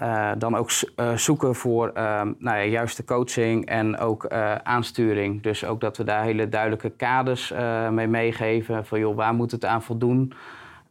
uh, 0.00 0.32
dan 0.38 0.56
ook 0.56 0.70
zoeken 1.14 1.54
voor 1.54 1.90
nou 2.38 2.56
ja, 2.56 2.64
juiste 2.64 3.04
coaching 3.04 3.66
en 3.66 3.98
ook 3.98 4.28
aansturing. 4.62 5.42
Dus 5.42 5.64
ook 5.64 5.80
dat 5.80 5.96
we 5.96 6.04
daar 6.04 6.22
hele 6.22 6.48
duidelijke 6.48 6.90
kaders 6.90 7.52
mee 7.90 8.06
meegeven 8.06 8.86
van 8.86 8.98
joh, 8.98 9.16
waar 9.16 9.34
moet 9.34 9.50
het 9.50 9.64
aan 9.64 9.82
voldoen 9.82 10.32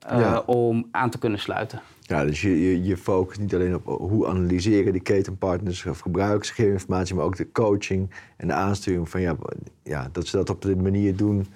ja. 0.10 0.44
om 0.46 0.88
aan 0.92 1.10
te 1.10 1.20
kunnen 1.20 1.40
sluiten. 1.40 1.82
Ja, 2.02 2.26
dus 2.26 2.42
je, 2.42 2.62
je, 2.62 2.84
je 2.84 2.98
focust 2.98 3.40
niet 3.40 3.54
alleen 3.56 3.76
op 3.76 3.86
hoe 3.86 4.28
analyseren 4.28 4.92
die 4.92 5.02
ketenpartners 5.02 5.86
of 5.86 6.04
geen 6.40 6.72
informatie, 6.72 7.16
maar 7.16 7.26
ook 7.26 7.38
de 7.38 7.52
coaching 7.52 8.10
en 8.38 8.48
de 8.48 8.54
aansturing 8.54 9.10
van 9.10 9.22
ja, 9.22 9.36
ja, 9.84 10.10
dat 10.12 10.28
ze 10.28 10.38
dat 10.38 10.50
op 10.50 10.62
de 10.62 10.76
manier 10.76 11.16
doen 11.16 11.48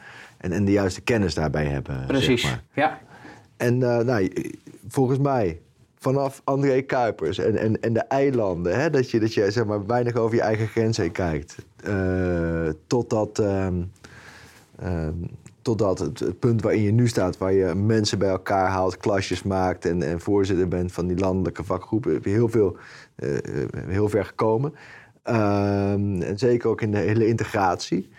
en, 0.43 0.51
en 0.51 0.65
de 0.65 0.71
juiste 0.71 1.01
kennis 1.01 1.33
daarbij 1.33 1.65
hebben. 1.65 2.05
Precies, 2.07 2.41
zeg 2.41 2.51
maar. 2.51 2.63
ja. 2.73 2.99
En 3.57 3.79
uh, 3.79 3.97
nou, 3.97 4.33
volgens 4.87 5.19
mij, 5.19 5.61
vanaf 5.97 6.41
André 6.43 6.81
Kuipers 6.81 7.37
en, 7.37 7.57
en, 7.57 7.81
en 7.81 7.93
de 7.93 7.99
eilanden, 7.99 8.79
hè, 8.79 8.89
dat 8.89 9.11
je, 9.11 9.19
dat 9.19 9.33
je 9.33 9.51
zeg 9.51 9.65
maar, 9.65 9.85
weinig 9.85 10.15
over 10.15 10.35
je 10.35 10.41
eigen 10.41 10.67
grenzen 10.67 11.11
kijkt, 11.11 11.55
uh, 11.87 12.69
totdat. 12.87 13.39
Uh, 13.39 13.67
Totdat 15.61 15.99
het, 15.99 16.19
het, 16.19 16.39
punt 16.39 16.61
waarin 16.61 16.81
je 16.81 16.91
nu 16.91 17.07
staat, 17.07 17.37
waar 17.37 17.53
je 17.53 17.75
mensen 17.75 18.19
bij 18.19 18.29
elkaar 18.29 18.69
haalt, 18.69 18.97
klasjes 18.97 19.43
maakt 19.43 19.85
en, 19.85 20.03
en 20.03 20.19
voorzitter 20.19 20.67
bent 20.67 20.91
van 20.91 21.07
die 21.07 21.17
landelijke 21.17 21.63
vakgroepen, 21.63 22.13
heb 22.13 22.25
je 22.25 22.29
heel, 22.29 22.49
veel, 22.49 22.77
uh, 23.15 23.37
heel 23.87 24.09
ver 24.09 24.25
gekomen. 24.25 24.73
Um, 25.23 26.21
en 26.21 26.37
zeker 26.37 26.69
ook 26.69 26.81
in 26.81 26.91
de 26.91 26.97
hele 26.97 27.27
integratie. 27.27 28.09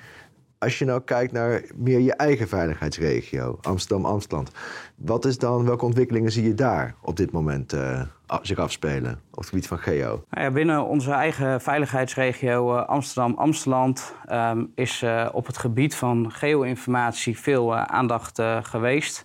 Als 0.59 0.79
je 0.79 0.85
nou 0.85 1.01
kijkt 1.01 1.33
naar 1.33 1.63
meer 1.75 2.01
je 2.01 2.15
eigen 2.15 2.49
veiligheidsregio, 2.49 3.59
Amsterdam-Amstland. 3.63 4.51
Wat 4.95 5.25
is 5.25 5.39
dan, 5.39 5.65
welke 5.65 5.85
ontwikkelingen 5.85 6.33
zie 6.33 6.45
je 6.45 6.55
daar 6.55 6.95
op 7.03 7.17
dit 7.17 7.33
moment 7.33 7.73
uh, 7.73 8.03
zich 8.43 8.59
afspelen 8.59 9.21
op 9.31 9.39
het 9.39 9.49
gebied 9.49 9.67
van 9.67 9.79
geo? 9.79 10.25
Nou 10.31 10.45
ja, 10.47 10.51
binnen 10.51 10.85
onze 10.87 11.11
eigen 11.11 11.61
veiligheidsregio 11.61 12.77
uh, 12.77 12.85
Amsterdam-Amstland 12.85 14.15
um, 14.31 14.73
is 14.75 15.03
uh, 15.03 15.29
op 15.33 15.47
het 15.47 15.59
gebied 15.59 15.95
van 15.95 16.33
geo-informatie 16.33 17.39
veel 17.39 17.77
aandacht 17.77 18.43
geweest. 18.63 19.25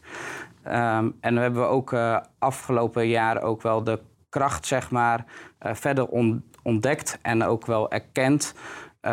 Um, 0.68 1.16
en 1.20 1.36
we 1.36 1.40
hebben 1.40 1.70
ook 1.70 1.96
afgelopen 2.40 3.08
jaren 3.08 3.42
ook 3.42 3.62
wel 3.62 3.84
de 3.84 4.00
kracht 4.30 4.66
zeg 4.66 4.92
maar, 4.92 5.26
verder 5.60 6.08
on 6.08 6.44
ontdekt 6.64 7.20
en 7.22 7.44
ook 7.44 7.66
wel 7.66 7.92
erkend 7.92 8.54
uh, 9.02 9.12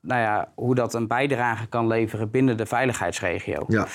nou 0.00 0.20
ja, 0.20 0.52
hoe 0.54 0.74
dat 0.74 0.94
een 0.94 1.06
bijdrage 1.06 1.66
kan 1.66 1.86
leveren 1.86 2.30
binnen 2.30 2.56
de 2.56 2.66
veiligheidsregio. 2.66 3.64
Ja. 3.68 3.86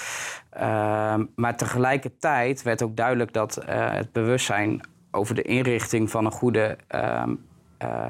Uh, 0.57 1.23
maar 1.35 1.57
tegelijkertijd 1.57 2.61
werd 2.61 2.81
ook 2.81 2.95
duidelijk 2.95 3.33
dat 3.33 3.59
uh, 3.61 3.65
het 3.91 4.11
bewustzijn 4.11 4.81
over 5.11 5.35
de 5.35 5.41
inrichting 5.41 6.09
van 6.09 6.25
een 6.25 6.31
goede 6.31 6.77
uh, 6.95 7.23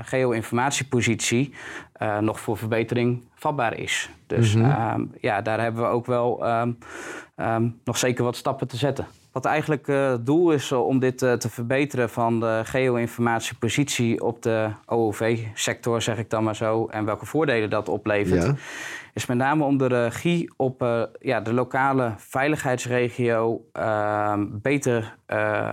geo-informatiepositie 0.01 1.53
eh, 1.93 2.17
nog 2.17 2.39
voor 2.39 2.57
verbetering 2.57 3.24
vatbaar 3.36 3.77
is. 3.77 4.09
Dus 4.27 4.55
mm 4.55 4.63
-hmm. 4.63 5.12
ja, 5.21 5.41
daar 5.41 5.62
hebben 5.62 5.83
we 5.83 5.89
ook 5.89 6.05
wel 6.05 6.45
ehm, 6.45 7.69
nog 7.83 7.98
zeker 7.98 8.24
wat 8.24 8.36
stappen 8.36 8.67
te 8.67 8.77
zetten. 8.77 9.07
Wat 9.39 9.51
eigenlijk 9.51 9.88
uh, 9.88 10.10
het 10.10 10.25
doel 10.25 10.51
is 10.51 10.72
uh, 10.72 10.86
om 10.86 11.00
dit 11.00 11.22
uh, 11.22 11.34
te 11.34 11.50
verbeteren 11.50 12.10
van 12.10 12.39
de 12.39 12.62
geo-informatiepositie 12.63 14.24
op 14.24 14.41
de 14.41 14.69
OOV-sector, 14.86 16.01
zeg 16.01 16.17
ik 16.17 16.29
dan 16.29 16.43
maar 16.43 16.55
zo, 16.55 16.88
en 16.88 17.05
welke 17.05 17.25
voordelen 17.25 17.69
dat 17.69 17.89
oplevert. 17.89 18.60
Is 19.13 19.25
met 19.25 19.38
name 19.38 19.63
om 19.63 19.78
de 19.78 19.88
regie 19.88 20.51
op 20.56 21.10
ja, 21.20 21.42
de 21.42 21.54
lokale 21.54 22.13
veiligheidsregio 22.18 23.66
ehm, 23.74 24.46
beter 24.50 25.18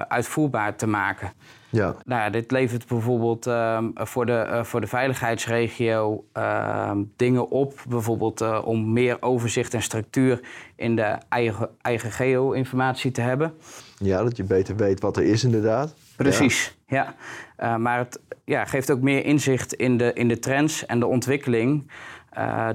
uitvoerbaar 0.09 0.77
te 0.77 0.87
maken. 0.87 1.33
Ja. 1.77 1.95
Nou 2.05 2.21
ja, 2.21 2.31
dit 2.31 2.51
levert 2.51 2.87
bijvoorbeeld 2.87 3.47
um, 3.47 3.93
voor, 3.95 4.27
de, 4.27 4.47
uh, 4.49 4.65
voor 4.65 4.81
de 4.81 4.87
veiligheidsregio 4.87 6.25
uh, 6.37 6.91
dingen 7.17 7.51
op. 7.51 7.83
Bijvoorbeeld 7.89 8.63
om 8.65 8.93
meer 8.93 9.17
overzicht 9.21 9.75
en 9.75 9.83
structuur 9.83 10.41
in 10.77 10.97
de 10.97 11.17
eigen, 11.29 11.69
eigen 11.81 12.13
geo-informatie 12.13 13.11
te 13.11 13.21
hebben. 13.21 13.55
Ja, 13.99 14.23
dat 14.23 14.37
je 14.37 14.45
beter 14.45 14.77
weet 14.77 15.01
wat 15.01 15.17
er 15.17 15.23
is 15.23 15.45
inderdaad. 15.45 15.95
Precies, 16.17 16.77
ja. 16.87 17.15
ja. 17.59 17.79
maar 17.79 17.99
het 17.99 18.21
ja, 18.45 18.65
geeft 18.65 18.91
ook 18.91 19.01
meer 19.01 19.25
inzicht 19.25 19.73
in 19.73 19.97
de, 19.97 20.13
in 20.13 20.29
de 20.29 20.39
trends 20.39 20.87
en 20.87 20.99
de 20.99 21.07
ontwikkeling... 21.07 21.91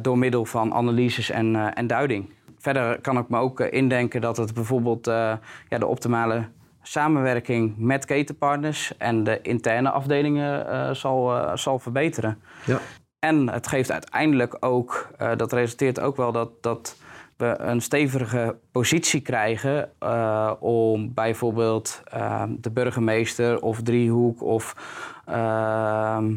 door 0.02 0.18
middel 0.18 0.46
van 0.46 0.74
analyses 0.74 1.30
en, 1.30 1.74
en 1.74 1.88
duiding. 1.88 2.34
Verder 2.58 3.02
kan 3.02 3.18
ik 3.18 3.30
me 3.30 3.38
ook 3.38 3.60
indenken 3.60 4.22
dat 4.22 4.38
het 4.38 4.54
bijvoorbeeld 4.54 5.06
ja, 5.06 5.40
de 5.70 5.86
optimale 5.86 6.48
samenwerking 6.82 7.74
met 7.78 8.06
ketenpartners 8.06 8.98
en 8.98 9.24
de 9.24 9.42
interne 9.42 9.90
afdelingen 9.90 10.96
zal, 10.96 11.48
zal 11.58 11.80
verbeteren. 11.80 12.42
Ja. 12.66 12.80
En 13.20 13.50
het 13.50 13.68
geeft 13.68 13.92
uiteindelijk 13.92 14.58
ook, 14.60 15.12
dat 15.38 15.54
resulteert 15.54 16.00
ook 16.00 16.16
wel 16.16 16.32
dat, 16.32 16.52
dat 16.62 16.98
we 17.42 17.56
een 17.60 17.82
stevige 17.82 18.56
positie 18.72 19.22
krijgen 19.22 19.92
om 20.60 21.14
bijvoorbeeld 21.14 22.04
de 22.50 22.72
burgemeester 22.72 23.62
of 23.62 23.82
driehoek 23.82 24.42
of 24.42 24.76
ehm, 25.26 26.34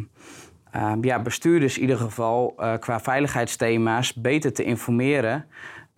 ehm, 0.74 1.04
ja, 1.04 1.22
bestuurders 1.22 1.76
in 1.76 1.80
ieder 1.80 1.96
geval 1.96 2.54
qua 2.80 3.00
veiligheidsthema's 3.00 4.14
beter 4.14 4.52
te 4.52 4.64
informeren. 4.64 5.46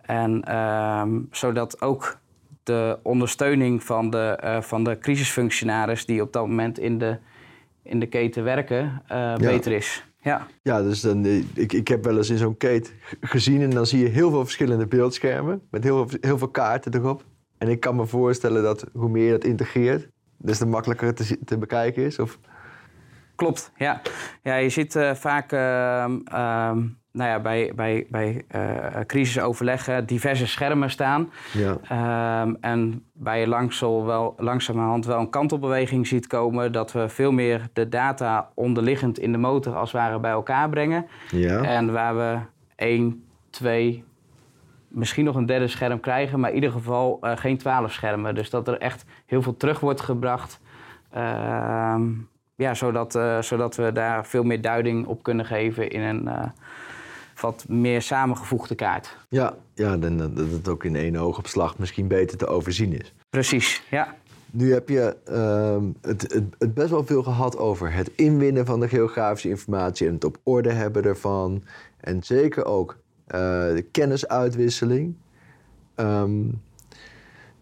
En 0.01 0.43
ehm, 0.43 1.19
zodat 1.31 1.81
ook 1.81 2.19
de 2.67 2.97
ondersteuning 3.03 3.83
van 3.83 4.09
de, 4.09 4.39
uh, 4.43 4.61
van 4.61 4.83
de 4.83 4.97
crisisfunctionaris 4.99 6.05
die 6.05 6.21
op 6.21 6.33
dat 6.33 6.47
moment 6.47 6.79
in 6.79 6.97
de, 6.97 7.17
in 7.83 7.99
de 7.99 8.05
keten 8.05 8.43
werken, 8.43 9.01
uh, 9.11 9.35
beter 9.35 9.71
is. 9.71 10.05
Ja, 10.21 10.47
ja 10.61 10.81
dus 10.81 11.01
dan, 11.01 11.25
eh, 11.25 11.43
ik, 11.53 11.73
ik 11.73 11.87
heb 11.87 12.03
wel 12.03 12.17
eens 12.17 12.29
in 12.29 12.37
zo'n 12.37 12.57
keten 12.57 12.93
gezien 13.21 13.61
en 13.61 13.69
dan 13.69 13.85
zie 13.85 13.99
je 13.99 14.07
heel 14.07 14.29
veel 14.29 14.43
verschillende 14.43 14.87
beeldschermen 14.87 15.61
met 15.69 15.83
heel, 15.83 16.07
heel 16.21 16.37
veel 16.37 16.49
kaarten 16.49 16.93
erop. 16.95 17.23
En 17.57 17.67
ik 17.67 17.79
kan 17.79 17.95
me 17.95 18.05
voorstellen 18.05 18.63
dat 18.63 18.85
hoe 18.93 19.09
meer 19.09 19.25
je 19.25 19.31
dat 19.31 19.43
integreert, 19.43 20.09
des 20.37 20.57
te 20.57 20.65
makkelijker 20.65 21.13
te, 21.13 21.37
te 21.45 21.57
bekijken 21.57 22.03
is. 22.03 22.19
Of... 22.19 22.39
Klopt, 23.37 23.71
ja. 23.75 24.01
ja 24.43 24.55
je 24.55 24.69
ziet 24.69 24.95
uh, 24.95 25.13
vaak 25.13 25.51
uh, 25.51 25.59
nou 27.11 27.29
ja, 27.29 27.39
bij, 27.39 27.71
bij, 27.75 28.07
bij 28.09 28.45
uh, 28.55 28.99
crisisoverleggen 29.05 30.05
diverse 30.05 30.47
schermen 30.47 30.89
staan. 30.89 31.31
Ja. 31.53 32.41
Um, 32.41 32.57
en 32.61 33.05
bij 33.13 33.39
je 33.39 33.47
langsel 33.47 34.05
wel, 34.05 34.33
langzamerhand 34.37 35.05
wel 35.05 35.19
een 35.19 35.29
kantelbeweging 35.29 36.07
ziet 36.07 36.27
komen... 36.27 36.71
dat 36.71 36.91
we 36.91 37.09
veel 37.09 37.31
meer 37.31 37.69
de 37.73 37.89
data 37.89 38.49
onderliggend 38.53 39.19
in 39.19 39.31
de 39.31 39.37
motor 39.37 39.75
als 39.75 39.91
het 39.91 40.01
ware 40.01 40.19
bij 40.19 40.31
elkaar 40.31 40.69
brengen. 40.69 41.05
Ja. 41.31 41.61
En 41.61 41.91
waar 41.91 42.17
we 42.17 42.37
één, 42.75 43.23
twee, 43.49 44.03
misschien 44.87 45.25
nog 45.25 45.35
een 45.35 45.45
derde 45.45 45.67
scherm 45.67 45.99
krijgen... 45.99 46.39
maar 46.39 46.49
in 46.49 46.55
ieder 46.55 46.71
geval 46.71 47.19
uh, 47.21 47.31
geen 47.35 47.57
twaalf 47.57 47.91
schermen. 47.91 48.35
Dus 48.35 48.49
dat 48.49 48.67
er 48.67 48.77
echt 48.77 49.05
heel 49.25 49.41
veel 49.41 49.57
terug 49.57 49.79
wordt 49.79 50.01
gebracht... 50.01 50.61
Ja, 52.57 52.73
zodat, 52.73 53.15
uh, 53.15 53.41
zodat 53.41 53.75
we 53.75 53.91
daar 53.91 54.25
veel 54.25 54.43
meer 54.43 54.61
duiding 54.61 55.05
op 55.05 55.23
kunnen 55.23 55.45
geven 55.45 55.89
in 55.89 56.01
een 56.01 56.51
wat 57.41 57.65
meer 57.67 58.01
samengevoegde 58.01 58.75
kaart. 58.75 59.17
Ja, 59.29 59.55
ja 59.73 59.97
dan, 59.97 60.17
dat 60.17 60.51
het 60.51 60.67
ook 60.67 60.83
in 60.83 60.95
één 60.95 61.15
oogopslag 61.15 61.77
misschien 61.77 62.07
beter 62.07 62.37
te 62.37 62.47
overzien 62.47 62.93
is. 62.93 63.13
Precies, 63.29 63.83
ja. 63.89 64.15
Nu 64.51 64.73
heb 64.73 64.89
je 64.89 65.15
uh, 65.29 65.89
het, 66.01 66.21
het, 66.21 66.43
het, 66.57 66.73
best 66.73 66.89
wel 66.89 67.05
veel 67.05 67.23
gehad 67.23 67.57
over 67.57 67.93
het 67.93 68.11
inwinnen 68.15 68.65
van 68.65 68.79
de 68.79 68.87
geografische 68.87 69.49
informatie 69.49 70.07
en 70.07 70.13
het 70.13 70.23
op 70.23 70.37
orde 70.43 70.71
hebben 70.71 71.03
ervan. 71.03 71.63
En 71.99 72.23
zeker 72.23 72.65
ook 72.65 72.91
uh, 72.91 73.39
de 73.73 73.85
kennisuitwisseling. 73.91 75.15
Um, 75.95 76.61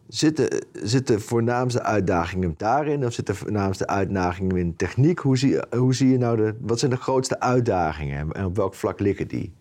Zitten, 0.08 0.66
zitten 0.74 1.22
voornaamste 1.22 1.84
uitdagingen 1.84 2.54
daarin? 2.58 3.06
Of 3.06 3.14
zitten 3.14 3.36
voornaamste 3.36 3.88
uitdagingen 3.88 4.58
in 4.58 4.76
techniek? 4.76 5.20
Hoe 5.20 5.38
zie, 5.38 5.60
hoe 5.70 5.94
zie 5.94 6.10
je 6.10 6.18
nou 6.18 6.38
de. 6.38 6.56
Wat 6.62 6.80
zijn 6.80 6.92
de 6.92 6.98
grootste 6.98 7.40
uitdagingen 7.40 8.32
en 8.32 8.46
op 8.46 8.56
welk 8.56 8.74
vlak 8.74 9.00
liggen 9.00 9.28
die? 9.28 9.54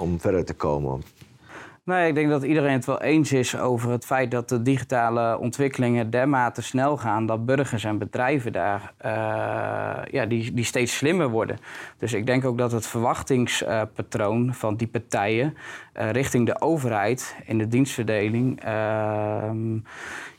om 0.00 0.20
verder 0.20 0.44
te 0.44 0.54
komen? 0.54 1.02
Nee, 1.84 2.08
ik 2.08 2.14
denk 2.14 2.30
dat 2.30 2.42
iedereen 2.42 2.72
het 2.72 2.84
wel 2.84 3.00
eens 3.02 3.32
is 3.32 3.58
over 3.58 3.90
het 3.90 4.04
feit 4.04 4.30
dat 4.30 4.48
de 4.48 4.62
digitale 4.62 5.38
ontwikkelingen 5.38 6.10
dermate 6.10 6.62
snel 6.62 6.96
gaan 6.96 7.26
dat 7.26 7.46
burgers 7.46 7.84
en 7.84 7.98
bedrijven 7.98 8.52
daar 8.52 8.92
uh, 9.04 9.12
ja, 10.10 10.26
die, 10.26 10.52
die 10.52 10.64
steeds 10.64 10.96
slimmer 10.96 11.28
worden. 11.28 11.58
Dus 11.98 12.12
ik 12.12 12.26
denk 12.26 12.44
ook 12.44 12.58
dat 12.58 12.72
het 12.72 12.86
verwachtingspatroon 12.86 14.54
van 14.54 14.76
die 14.76 14.86
partijen 14.86 15.56
uh, 15.96 16.10
richting 16.10 16.46
de 16.46 16.60
overheid 16.60 17.36
in 17.44 17.58
de 17.58 17.68
dienstverdeling 17.68 18.64
uh, 18.64 19.50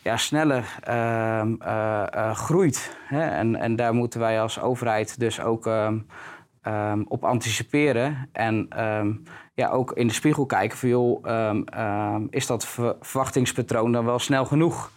ja, 0.01 0.17
sneller 0.17 0.77
ehm, 0.83 1.55
groeit. 2.33 2.97
Hè? 3.05 3.21
En, 3.21 3.55
en 3.55 3.75
daar 3.75 3.93
moeten 3.93 4.19
wij 4.19 4.41
als 4.41 4.59
overheid 4.59 5.19
dus 5.19 5.41
ook 5.41 5.67
ehm, 5.67 5.97
um, 6.67 7.05
op 7.07 7.23
anticiperen. 7.23 8.29
En 8.31 8.83
um, 8.85 9.23
ja, 9.53 9.69
ook 9.69 9.91
in 9.91 10.07
de 10.07 10.13
spiegel 10.13 10.45
kijken 10.45 10.77
van 10.77 10.89
joh, 10.89 11.25
um, 11.25 12.27
is 12.29 12.47
dat 12.47 12.67
verwachtingspatroon 12.99 13.91
dan 13.91 14.05
wel 14.05 14.19
snel 14.19 14.45
genoeg? 14.45 14.91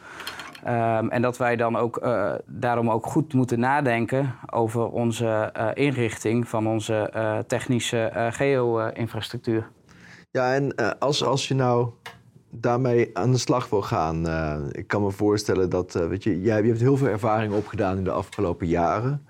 en 1.08 1.22
dat 1.22 1.36
wij 1.36 1.56
dan 1.56 1.76
ook 1.76 2.04
uh, 2.04 2.32
daarom 2.46 2.90
ook 2.90 3.06
goed 3.06 3.32
moeten 3.32 3.60
nadenken 3.60 4.34
over 4.50 4.88
onze 4.90 5.52
uh, 5.56 5.68
inrichting 5.74 6.48
van 6.48 6.66
onze 6.66 7.12
uh, 7.16 7.38
technische 7.38 8.28
geo-infrastructuur. 8.30 9.68
Ja, 10.30 10.54
en 10.54 10.74
als, 10.98 11.24
als 11.24 11.48
je 11.48 11.54
nou 11.54 11.90
daarmee 12.50 13.10
aan 13.12 13.30
de 13.30 13.38
slag 13.38 13.68
wil 13.68 13.82
gaan, 13.82 14.26
ik 14.70 14.86
kan 14.86 15.02
me 15.02 15.10
voorstellen 15.10 15.70
dat, 15.70 15.92
weet 15.92 16.22
je, 16.22 16.40
jij 16.40 16.62
je 16.62 16.68
hebt 16.68 16.80
heel 16.80 16.96
veel 16.96 17.08
ervaring 17.08 17.52
opgedaan 17.52 17.96
in 17.96 18.04
de 18.04 18.10
afgelopen 18.10 18.66
jaren. 18.66 19.26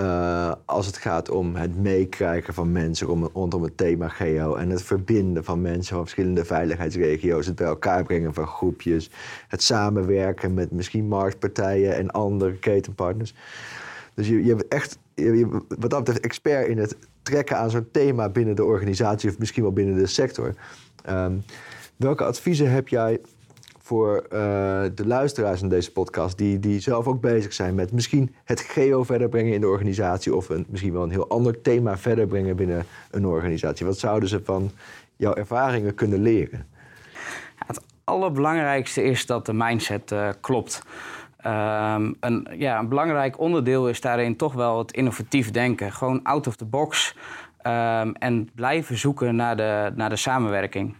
Uh, 0.00 0.52
als 0.64 0.86
het 0.86 0.96
gaat 0.96 1.30
om 1.30 1.56
het 1.56 1.76
meekrijgen 1.76 2.54
van 2.54 2.72
mensen 2.72 3.06
rondom 3.32 3.62
het 3.62 3.76
thema 3.76 4.08
geo 4.08 4.54
en 4.54 4.70
het 4.70 4.82
verbinden 4.82 5.44
van 5.44 5.60
mensen 5.60 5.94
van 5.94 6.02
verschillende 6.02 6.44
veiligheidsregio's, 6.44 7.46
het 7.46 7.56
bij 7.56 7.66
elkaar 7.66 8.04
brengen 8.04 8.34
van 8.34 8.46
groepjes, 8.46 9.10
het 9.48 9.62
samenwerken 9.62 10.54
met 10.54 10.70
misschien 10.70 11.08
marktpartijen 11.08 11.96
en 11.96 12.10
andere 12.10 12.58
ketenpartners. 12.58 13.34
Dus 14.14 14.28
je, 14.28 14.44
je 14.44 14.54
bent 14.54 14.68
echt, 14.68 14.98
je, 15.14 15.62
wat 15.78 15.90
dat 15.90 15.98
betreft, 15.98 16.20
expert 16.20 16.68
in 16.68 16.78
het 16.78 16.96
trekken 17.22 17.56
aan 17.56 17.70
zo'n 17.70 17.88
thema 17.90 18.28
binnen 18.28 18.56
de 18.56 18.64
organisatie 18.64 19.30
of 19.30 19.38
misschien 19.38 19.62
wel 19.62 19.72
binnen 19.72 19.96
de 19.96 20.06
sector. 20.06 20.54
Um, 21.10 21.44
welke 21.96 22.24
adviezen 22.24 22.70
heb 22.70 22.88
jij 22.88 23.20
voor 23.88 24.22
uh, 24.22 24.30
de 24.94 25.06
luisteraars 25.06 25.62
in 25.62 25.68
deze 25.68 25.92
podcast, 25.92 26.38
die, 26.38 26.58
die 26.58 26.80
zelf 26.80 27.06
ook 27.06 27.20
bezig 27.20 27.52
zijn 27.52 27.74
met 27.74 27.92
misschien 27.92 28.34
het 28.44 28.60
geo 28.60 29.02
verder 29.02 29.28
brengen 29.28 29.52
in 29.52 29.60
de 29.60 29.68
organisatie 29.68 30.34
of 30.34 30.48
een, 30.48 30.66
misschien 30.68 30.92
wel 30.92 31.02
een 31.02 31.10
heel 31.10 31.28
ander 31.28 31.60
thema 31.60 31.98
verder 31.98 32.26
brengen 32.26 32.56
binnen 32.56 32.86
een 33.10 33.26
organisatie? 33.26 33.86
Wat 33.86 33.98
zouden 33.98 34.28
ze 34.28 34.40
van 34.44 34.70
jouw 35.16 35.34
ervaringen 35.34 35.94
kunnen 35.94 36.22
leren? 36.22 36.66
het 37.66 37.80
allerbelangrijkste 38.04 39.02
is 39.02 39.26
dat 39.26 39.46
de 39.46 39.52
mindset 39.52 40.10
uh, 40.10 40.28
klopt. 40.40 40.82
Um, 41.46 42.16
een, 42.20 42.48
ja, 42.56 42.78
een 42.78 42.88
belangrijk 42.88 43.38
onderdeel 43.38 43.88
is 43.88 44.00
daarin 44.00 44.36
toch 44.36 44.52
wel 44.52 44.78
het 44.78 44.92
innovatief 44.92 45.50
denken. 45.50 45.92
Gewoon 45.92 46.22
out 46.22 46.46
of 46.46 46.56
the 46.56 46.64
box 46.64 47.16
um, 47.66 48.14
en 48.14 48.50
blijven 48.54 48.98
zoeken 48.98 49.36
naar 49.36 49.56
de, 49.56 49.92
naar 49.94 50.08
de 50.08 50.16
samenwerking. 50.16 50.96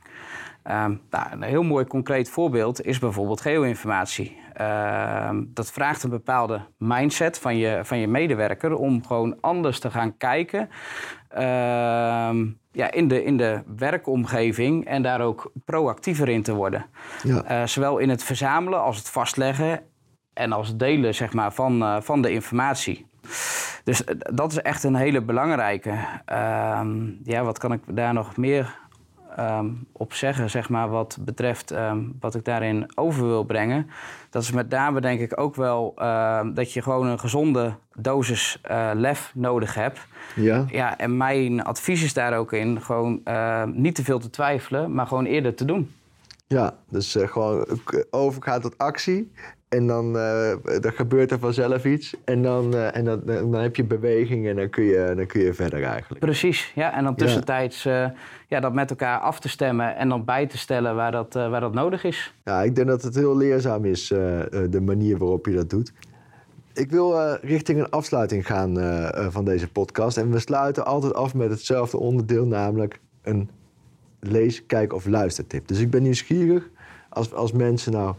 Um, 0.71 1.01
nou, 1.11 1.27
een 1.31 1.43
heel 1.43 1.63
mooi 1.63 1.85
concreet 1.85 2.31
voorbeeld 2.31 2.85
is 2.85 2.99
bijvoorbeeld 2.99 3.41
geo-informatie. 3.41 4.37
Uh, 4.61 5.31
dat 5.47 5.73
vraagt 5.73 6.03
een 6.03 6.11
bepaalde 6.11 6.61
mindset 6.77 7.39
van 7.39 7.57
je, 7.57 7.81
van 7.83 7.99
je 7.99 8.09
medewerker 8.09 8.77
om 8.77 9.07
gewoon 9.07 9.41
anders 9.41 9.79
te 9.81 9.91
gaan 9.91 10.17
kijken 10.17 10.69
uh, 11.33 11.41
ja, 12.73 12.91
in, 12.91 13.09
de, 13.09 13.25
in 13.25 13.37
de 13.37 13.63
werkomgeving 13.77 14.85
en 14.85 15.03
daar 15.03 15.21
ook 15.21 15.53
proactiever 15.65 16.29
in 16.29 16.43
te 16.43 16.55
worden. 16.55 16.87
Ja. 17.23 17.61
Uh, 17.61 17.67
zowel 17.67 17.99
in 17.99 18.09
het 18.09 18.23
verzamelen 18.23 18.83
als 18.83 18.97
het 18.97 19.09
vastleggen 19.09 19.81
en 20.33 20.53
als 20.53 20.69
het 20.69 20.79
delen 20.79 21.15
zeg 21.15 21.33
maar, 21.33 21.53
van, 21.53 21.83
uh, 21.83 22.01
van 22.01 22.23
de 22.23 22.31
informatie. 22.31 23.07
Dus 23.85 24.05
eh, 24.05 24.15
dat 24.19 24.53
is 24.53 24.63
echt 24.63 24.85
een 24.85 24.95
hele 24.95 25.23
belangrijke. 25.23 25.95
Ehm, 26.25 27.11
ja, 27.23 27.43
wat 27.43 27.59
kan 27.59 27.73
ik 27.73 27.81
daar 27.87 28.13
nog 28.13 28.37
meer 28.37 28.79
um, 29.39 29.87
op 29.93 30.13
zeggen, 30.13 30.51
zeg 30.51 30.69
maar, 30.69 30.89
wat 30.89 31.19
betreft 31.21 31.71
um, 31.71 32.17
wat 32.21 32.35
ik 32.35 32.45
daarin 32.45 32.91
over 32.95 33.27
wil 33.27 33.45
brengen. 33.45 33.91
Dat 34.31 34.43
is 34.43 34.53
met 34.53 34.69
name 34.69 35.01
denk 35.01 35.21
ik 35.21 35.41
ook 35.41 35.55
wel 35.55 35.95
uh, 35.99 36.41
dat 36.55 36.73
je 36.73 36.83
gewoon 36.83 37.07
een 37.07 37.21
gezonde 37.21 37.75
dosis 37.95 38.61
uh, 38.71 38.91
lef 38.95 39.33
nodig 39.35 39.75
hebt. 39.75 40.01
Ja. 40.35 40.65
ja. 40.69 40.99
En 40.99 41.17
mijn 41.17 41.65
advies 41.65 42.03
is 42.03 42.15
daar 42.15 42.39
ook 42.39 42.53
in, 42.53 42.83
gewoon 42.83 43.21
uh, 43.25 43.65
niet 43.65 43.95
te 43.95 44.05
veel 44.05 44.19
te 44.19 44.31
twijfelen, 44.31 44.95
maar 44.95 45.07
gewoon 45.07 45.25
eerder 45.25 45.55
te 45.55 45.65
doen. 45.65 45.91
Ja, 46.47 46.75
dus 46.89 47.17
uh, 47.17 47.29
gewoon 47.29 47.67
overgaan 48.11 48.61
tot 48.61 48.79
actie. 48.79 49.33
En 49.69 49.87
dan, 49.87 50.17
uh, 50.17 50.53
gebeurt 50.81 51.31
er 51.31 51.39
vanzelf 51.39 51.85
iets. 51.85 52.15
En, 52.25 52.43
dan, 52.43 52.75
uh, 52.75 52.97
en 52.97 53.05
dan, 53.05 53.23
dan 53.25 53.55
heb 53.55 53.77
je 53.77 53.85
beweging 53.85 54.47
en 54.49 54.57
dan 54.57 54.71
kun 54.71 54.85
je, 54.85 55.13
dan 55.17 55.27
kun 55.27 55.41
je 55.41 55.55
verder 55.55 55.83
eigenlijk. 55.83 56.21
Precies, 56.21 56.73
ja. 56.75 56.97
En 56.97 57.05
dan 57.05 57.15
tussentijds 57.15 57.83
ja. 57.83 58.05
Uh, 58.05 58.11
ja, 58.47 58.61
dat 58.61 58.73
met 58.73 58.91
elkaar 58.91 59.19
af 59.19 59.41
te 59.41 59.49
stemmen 59.49 59.97
en 59.97 60.09
dan 60.09 60.25
bij 60.25 60.47
te 60.47 60.59
stellen 60.59 60.95
waar 60.95 61.13
dat, 61.13 61.35
waar 61.35 61.61
dat 61.61 61.75
nodig 61.75 62.05
is. 62.05 62.35
Ja, 62.45 62.63
ik 62.63 62.75
denk 62.75 62.89
dat 62.89 63.03
het 63.03 63.15
heel 63.15 63.37
leerzaam 63.37 63.85
is, 63.85 64.09
de 64.71 64.81
manier 64.81 65.19
waarop 65.19 65.47
je 65.47 65.55
dat 65.55 65.71
doet. 65.71 65.93
Ik 66.73 66.91
wil 66.91 67.35
richting 67.35 67.79
een 67.79 67.91
afsluiting 67.91 68.47
gaan 68.47 68.77
van 69.33 69.45
deze 69.45 69.69
podcast. 69.69 70.17
En 70.17 70.31
we 70.31 70.39
sluiten 70.39 70.85
altijd 70.87 71.15
af 71.15 71.35
met 71.35 71.51
hetzelfde 71.51 71.99
onderdeel, 71.99 72.47
namelijk 72.47 73.01
een 73.23 73.51
lees, 74.21 74.67
kijk 74.67 74.93
of 74.93 75.07
luistertip. 75.07 75.69
Dus 75.69 75.79
ik 75.79 75.91
ben 75.91 76.03
nieuwsgierig 76.03 76.69
als, 77.09 77.35
als 77.35 77.53
mensen 77.53 77.93
nou 77.93 78.15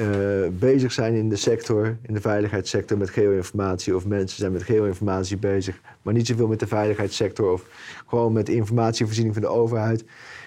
uh, 0.00 0.48
bezig 0.58 0.92
zijn 0.92 1.14
in 1.14 1.28
de 1.28 1.36
sector, 1.36 1.96
in 2.02 2.14
de 2.14 2.20
veiligheidssector 2.20 2.98
met 2.98 3.10
geo-informatie, 3.10 3.96
of 3.96 4.06
mensen 4.06 4.38
zijn 4.38 4.52
met 4.52 4.62
geo-informatie 4.62 5.36
bezig, 5.36 5.80
maar 6.02 6.14
niet 6.14 6.26
zoveel 6.26 6.46
met 6.46 6.60
de 6.60 6.66
veiligheidssector 6.66 7.52
of 7.52 7.66
gewoon 8.06 8.32
met 8.32 8.48
informatievoorziening 8.48 9.34
van 9.34 9.42
de 9.42 9.48
overheid. 9.48 10.04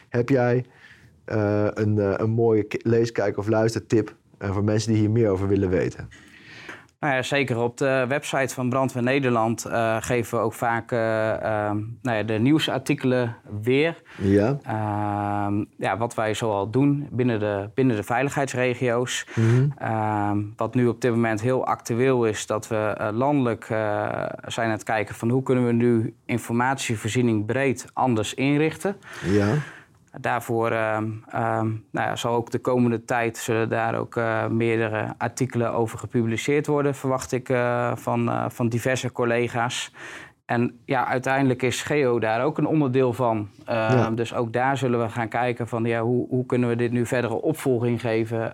Heb 0.09 0.29
jij 0.29 0.65
uh, 1.31 1.67
een, 1.73 1.95
uh, 1.97 2.13
een 2.17 2.29
mooie 2.29 2.65
leeskijk 2.67 3.37
of 3.37 3.47
luistertip 3.47 4.15
voor 4.39 4.63
mensen 4.63 4.91
die 4.91 4.99
hier 4.99 5.11
meer 5.11 5.29
over 5.29 5.47
willen 5.47 5.69
weten? 5.69 6.09
Nou 6.99 7.13
ja, 7.13 7.21
zeker. 7.21 7.57
Op 7.57 7.77
de 7.77 8.05
website 8.07 8.53
van 8.53 8.69
Brandweer 8.69 9.03
Nederland 9.03 9.65
uh, 9.67 9.97
geven 9.99 10.37
we 10.37 10.43
ook 10.43 10.53
vaak 10.53 10.91
uh, 10.91 10.99
uh, 10.99 11.71
nou 12.01 12.17
ja, 12.17 12.23
de 12.23 12.33
nieuwsartikelen 12.33 13.35
weer. 13.61 14.01
Ja. 14.17 14.57
Ehm, 14.63 15.63
ja, 15.77 15.97
wat 15.97 16.15
wij 16.15 16.33
zoal 16.33 16.69
doen 16.69 17.07
binnen 17.11 17.39
de, 17.39 17.69
binnen 17.73 17.95
de 17.95 18.03
veiligheidsregio's. 18.03 19.25
Mm 19.35 19.73
-hmm. 19.77 20.53
wat 20.55 20.75
nu 20.75 20.87
op 20.87 21.01
dit 21.01 21.11
moment 21.11 21.41
heel 21.41 21.65
actueel 21.65 22.25
is, 22.25 22.45
dat 22.45 22.67
we 22.67 22.75
eh, 22.75 23.07
landelijk 23.11 23.65
zijn 24.45 24.67
aan 24.67 24.69
het 24.69 24.83
kijken 24.83 25.15
van 25.15 25.29
hoe 25.29 25.43
kunnen 25.43 25.65
we 25.65 25.71
nu 25.71 26.15
informatievoorziening 26.25 27.45
breed 27.45 27.85
anders 27.93 28.33
inrichten. 28.33 28.95
Ja. 29.25 29.53
Daarvoor 30.21 30.71
uh, 30.71 30.97
nou 31.31 31.79
ja, 31.91 32.15
zal 32.15 32.35
ook 32.35 32.51
de 32.51 32.59
komende 32.59 33.05
tijd 33.05 33.37
zullen 33.37 33.69
daar 33.69 33.95
ook 33.95 34.15
uh, 34.15 34.47
meerdere 34.47 35.13
artikelen 35.17 35.73
over 35.73 35.99
gepubliceerd 35.99 36.67
worden, 36.67 36.95
verwacht 36.95 37.31
ik 37.31 37.49
uh, 37.49 37.95
van, 37.95 38.29
uh, 38.29 38.45
van 38.49 38.69
diverse 38.69 39.11
collega's. 39.11 39.93
En 40.49 40.79
ja, 40.85 41.07
uiteindelijk 41.07 41.61
is 41.61 41.81
Geo 41.81 42.19
daar 42.19 42.43
ook 42.43 42.57
een 42.57 42.65
onderdeel 42.65 43.13
van. 43.13 43.47
Ja. 43.65 44.09
Dus 44.09 44.33
ook 44.33 44.53
daar 44.53 44.77
zullen 44.77 45.01
we 45.01 45.09
gaan 45.09 45.27
kijken 45.27 45.67
van 45.67 45.85
ja, 45.85 46.01
hoe, 46.01 46.27
hoe 46.29 46.45
kunnen 46.45 46.69
we 46.69 46.75
dit 46.75 46.91
nu 46.91 47.05
verdere 47.05 47.41
opvolging 47.41 48.01
geven 48.01 48.53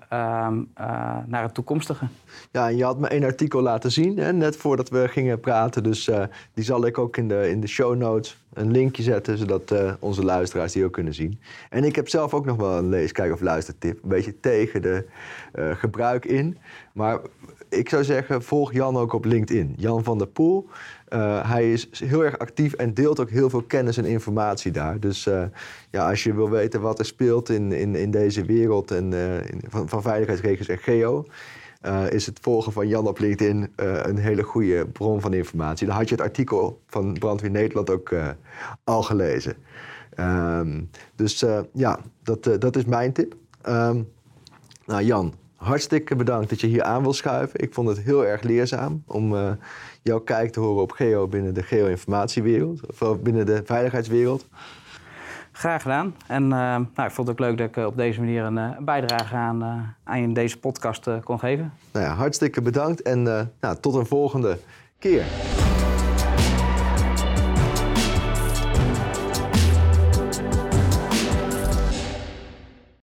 naar 1.25 1.43
het 1.43 1.53
toekomstige. 1.53 2.07
Ja, 2.51 2.69
en 2.69 2.77
je 2.77 2.83
had 2.83 2.99
me 2.99 3.07
één 3.07 3.23
artikel 3.23 3.61
laten 3.61 3.91
zien, 3.91 4.17
hè, 4.17 4.33
net 4.33 4.57
voordat 4.57 4.89
we 4.89 5.07
gingen 5.07 5.39
praten. 5.39 5.83
Dus 5.83 6.09
die 6.53 6.63
zal 6.63 6.85
ik 6.85 6.97
ook 6.97 7.17
in 7.17 7.27
de, 7.27 7.49
in 7.49 7.59
de 7.59 7.67
show 7.67 7.95
notes 7.95 8.43
een 8.53 8.71
linkje 8.71 9.03
zetten, 9.03 9.37
zodat 9.37 9.71
uh, 9.71 9.93
onze 9.99 10.23
luisteraars 10.23 10.71
die 10.71 10.85
ook 10.85 10.93
kunnen 10.93 11.13
zien. 11.13 11.39
En 11.69 11.83
ik 11.83 11.95
heb 11.95 12.09
zelf 12.09 12.33
ook 12.33 12.45
nog 12.45 12.57
wel 12.57 12.77
een 12.77 12.89
lees, 12.89 13.11
kijk 13.11 13.33
of 13.33 13.41
luistertip. 13.41 14.03
Een 14.03 14.09
beetje 14.09 14.39
tegen 14.39 14.81
de 14.81 15.05
gebruik 15.53 16.25
in. 16.25 16.57
Maar 16.93 17.19
ik 17.69 17.89
zou 17.89 18.03
zeggen, 18.03 18.43
volg 18.43 18.73
Jan 18.73 18.97
ook 18.97 19.13
op 19.13 19.25
LinkedIn. 19.25 19.73
Jan 19.77 20.03
van 20.03 20.17
der 20.17 20.27
Poel. 20.27 20.67
Uh, 21.09 21.51
hij 21.51 21.71
is 21.71 21.89
heel 22.05 22.23
erg 22.23 22.37
actief 22.37 22.73
en 22.73 22.93
deelt 22.93 23.19
ook 23.19 23.29
heel 23.29 23.49
veel 23.49 23.61
kennis 23.61 23.97
en 23.97 24.05
informatie 24.05 24.71
daar. 24.71 24.99
Dus 24.99 25.29
ja, 25.91 26.09
als 26.09 26.23
je 26.23 26.33
wil 26.33 26.49
weten 26.49 26.81
wat 26.81 26.99
er 26.99 27.05
speelt 27.05 27.49
in, 27.49 27.71
in, 27.71 27.95
in 27.95 28.11
deze 28.11 28.45
wereld 28.45 28.91
en, 28.91 29.13
in, 29.13 29.61
van, 29.69 29.89
van 29.89 30.01
veiligheidsregels 30.01 30.67
en 30.67 30.77
geo... 30.77 31.25
Is 32.09 32.25
het 32.25 32.39
volgen 32.41 32.71
van 32.71 32.87
Jan 32.87 33.07
op 33.07 33.19
LinkedIn 33.19 33.71
een 33.75 34.17
hele 34.17 34.43
goede 34.43 34.87
bron 34.87 35.21
van 35.21 35.33
informatie. 35.33 35.87
Dan 35.87 35.95
had 35.95 36.09
je 36.09 36.15
het 36.15 36.23
artikel 36.23 36.81
van 36.87 37.13
Brandweer 37.13 37.51
Nederland 37.51 37.89
ook 37.89 38.15
al 38.83 39.03
gelezen. 39.03 39.55
Um, 40.19 40.89
dus 41.15 41.45
ja, 41.73 41.99
dat, 42.23 42.43
dat 42.59 42.75
is 42.75 42.85
mijn 42.85 43.13
tip. 43.13 43.35
Um, 43.67 44.07
nou 44.85 45.03
Jan, 45.03 45.33
hartstikke 45.65 46.15
bedankt 46.15 46.49
dat 46.49 46.61
je 46.61 46.67
hier 46.67 46.83
aan 46.83 47.01
wil 47.01 47.13
schuiven. 47.13 47.59
Ik 47.59 47.73
vond 47.73 47.87
het 47.87 47.99
heel 47.99 48.25
erg 48.25 48.41
leerzaam 48.41 49.03
om 49.07 49.35
jouw 50.01 50.19
kijk 50.19 50.51
te 50.51 50.59
horen 50.59 50.81
op 50.81 50.91
geo 50.91 51.27
binnen 51.27 51.53
de 51.53 51.63
geo-informatiewereld. 51.63 53.01
Of 53.01 53.21
binnen 53.21 53.45
de 53.45 53.61
veiligheidswereld. 53.65 54.47
Graag 55.51 55.81
gedaan. 55.81 56.15
En 56.27 56.47
nou, 56.47 56.85
ik 56.95 57.11
vond 57.11 57.27
het 57.27 57.29
ook 57.29 57.47
leuk 57.47 57.57
dat 57.57 57.67
ik 57.67 57.75
op 57.75 57.97
deze 57.97 58.19
manier 58.19 58.43
een 58.43 58.85
bijdrage 58.85 59.35
aan, 59.35 59.95
aan 60.03 60.33
deze 60.33 60.59
podcast 60.59 61.09
kon 61.23 61.39
geven. 61.39 61.73
Nou 61.91 62.05
ja, 62.05 62.13
hartstikke 62.13 62.61
bedankt 62.61 63.01
en 63.01 63.23
nou, 63.59 63.77
tot 63.79 63.95
een 63.95 64.05
volgende 64.05 64.57
keer. 64.99 65.23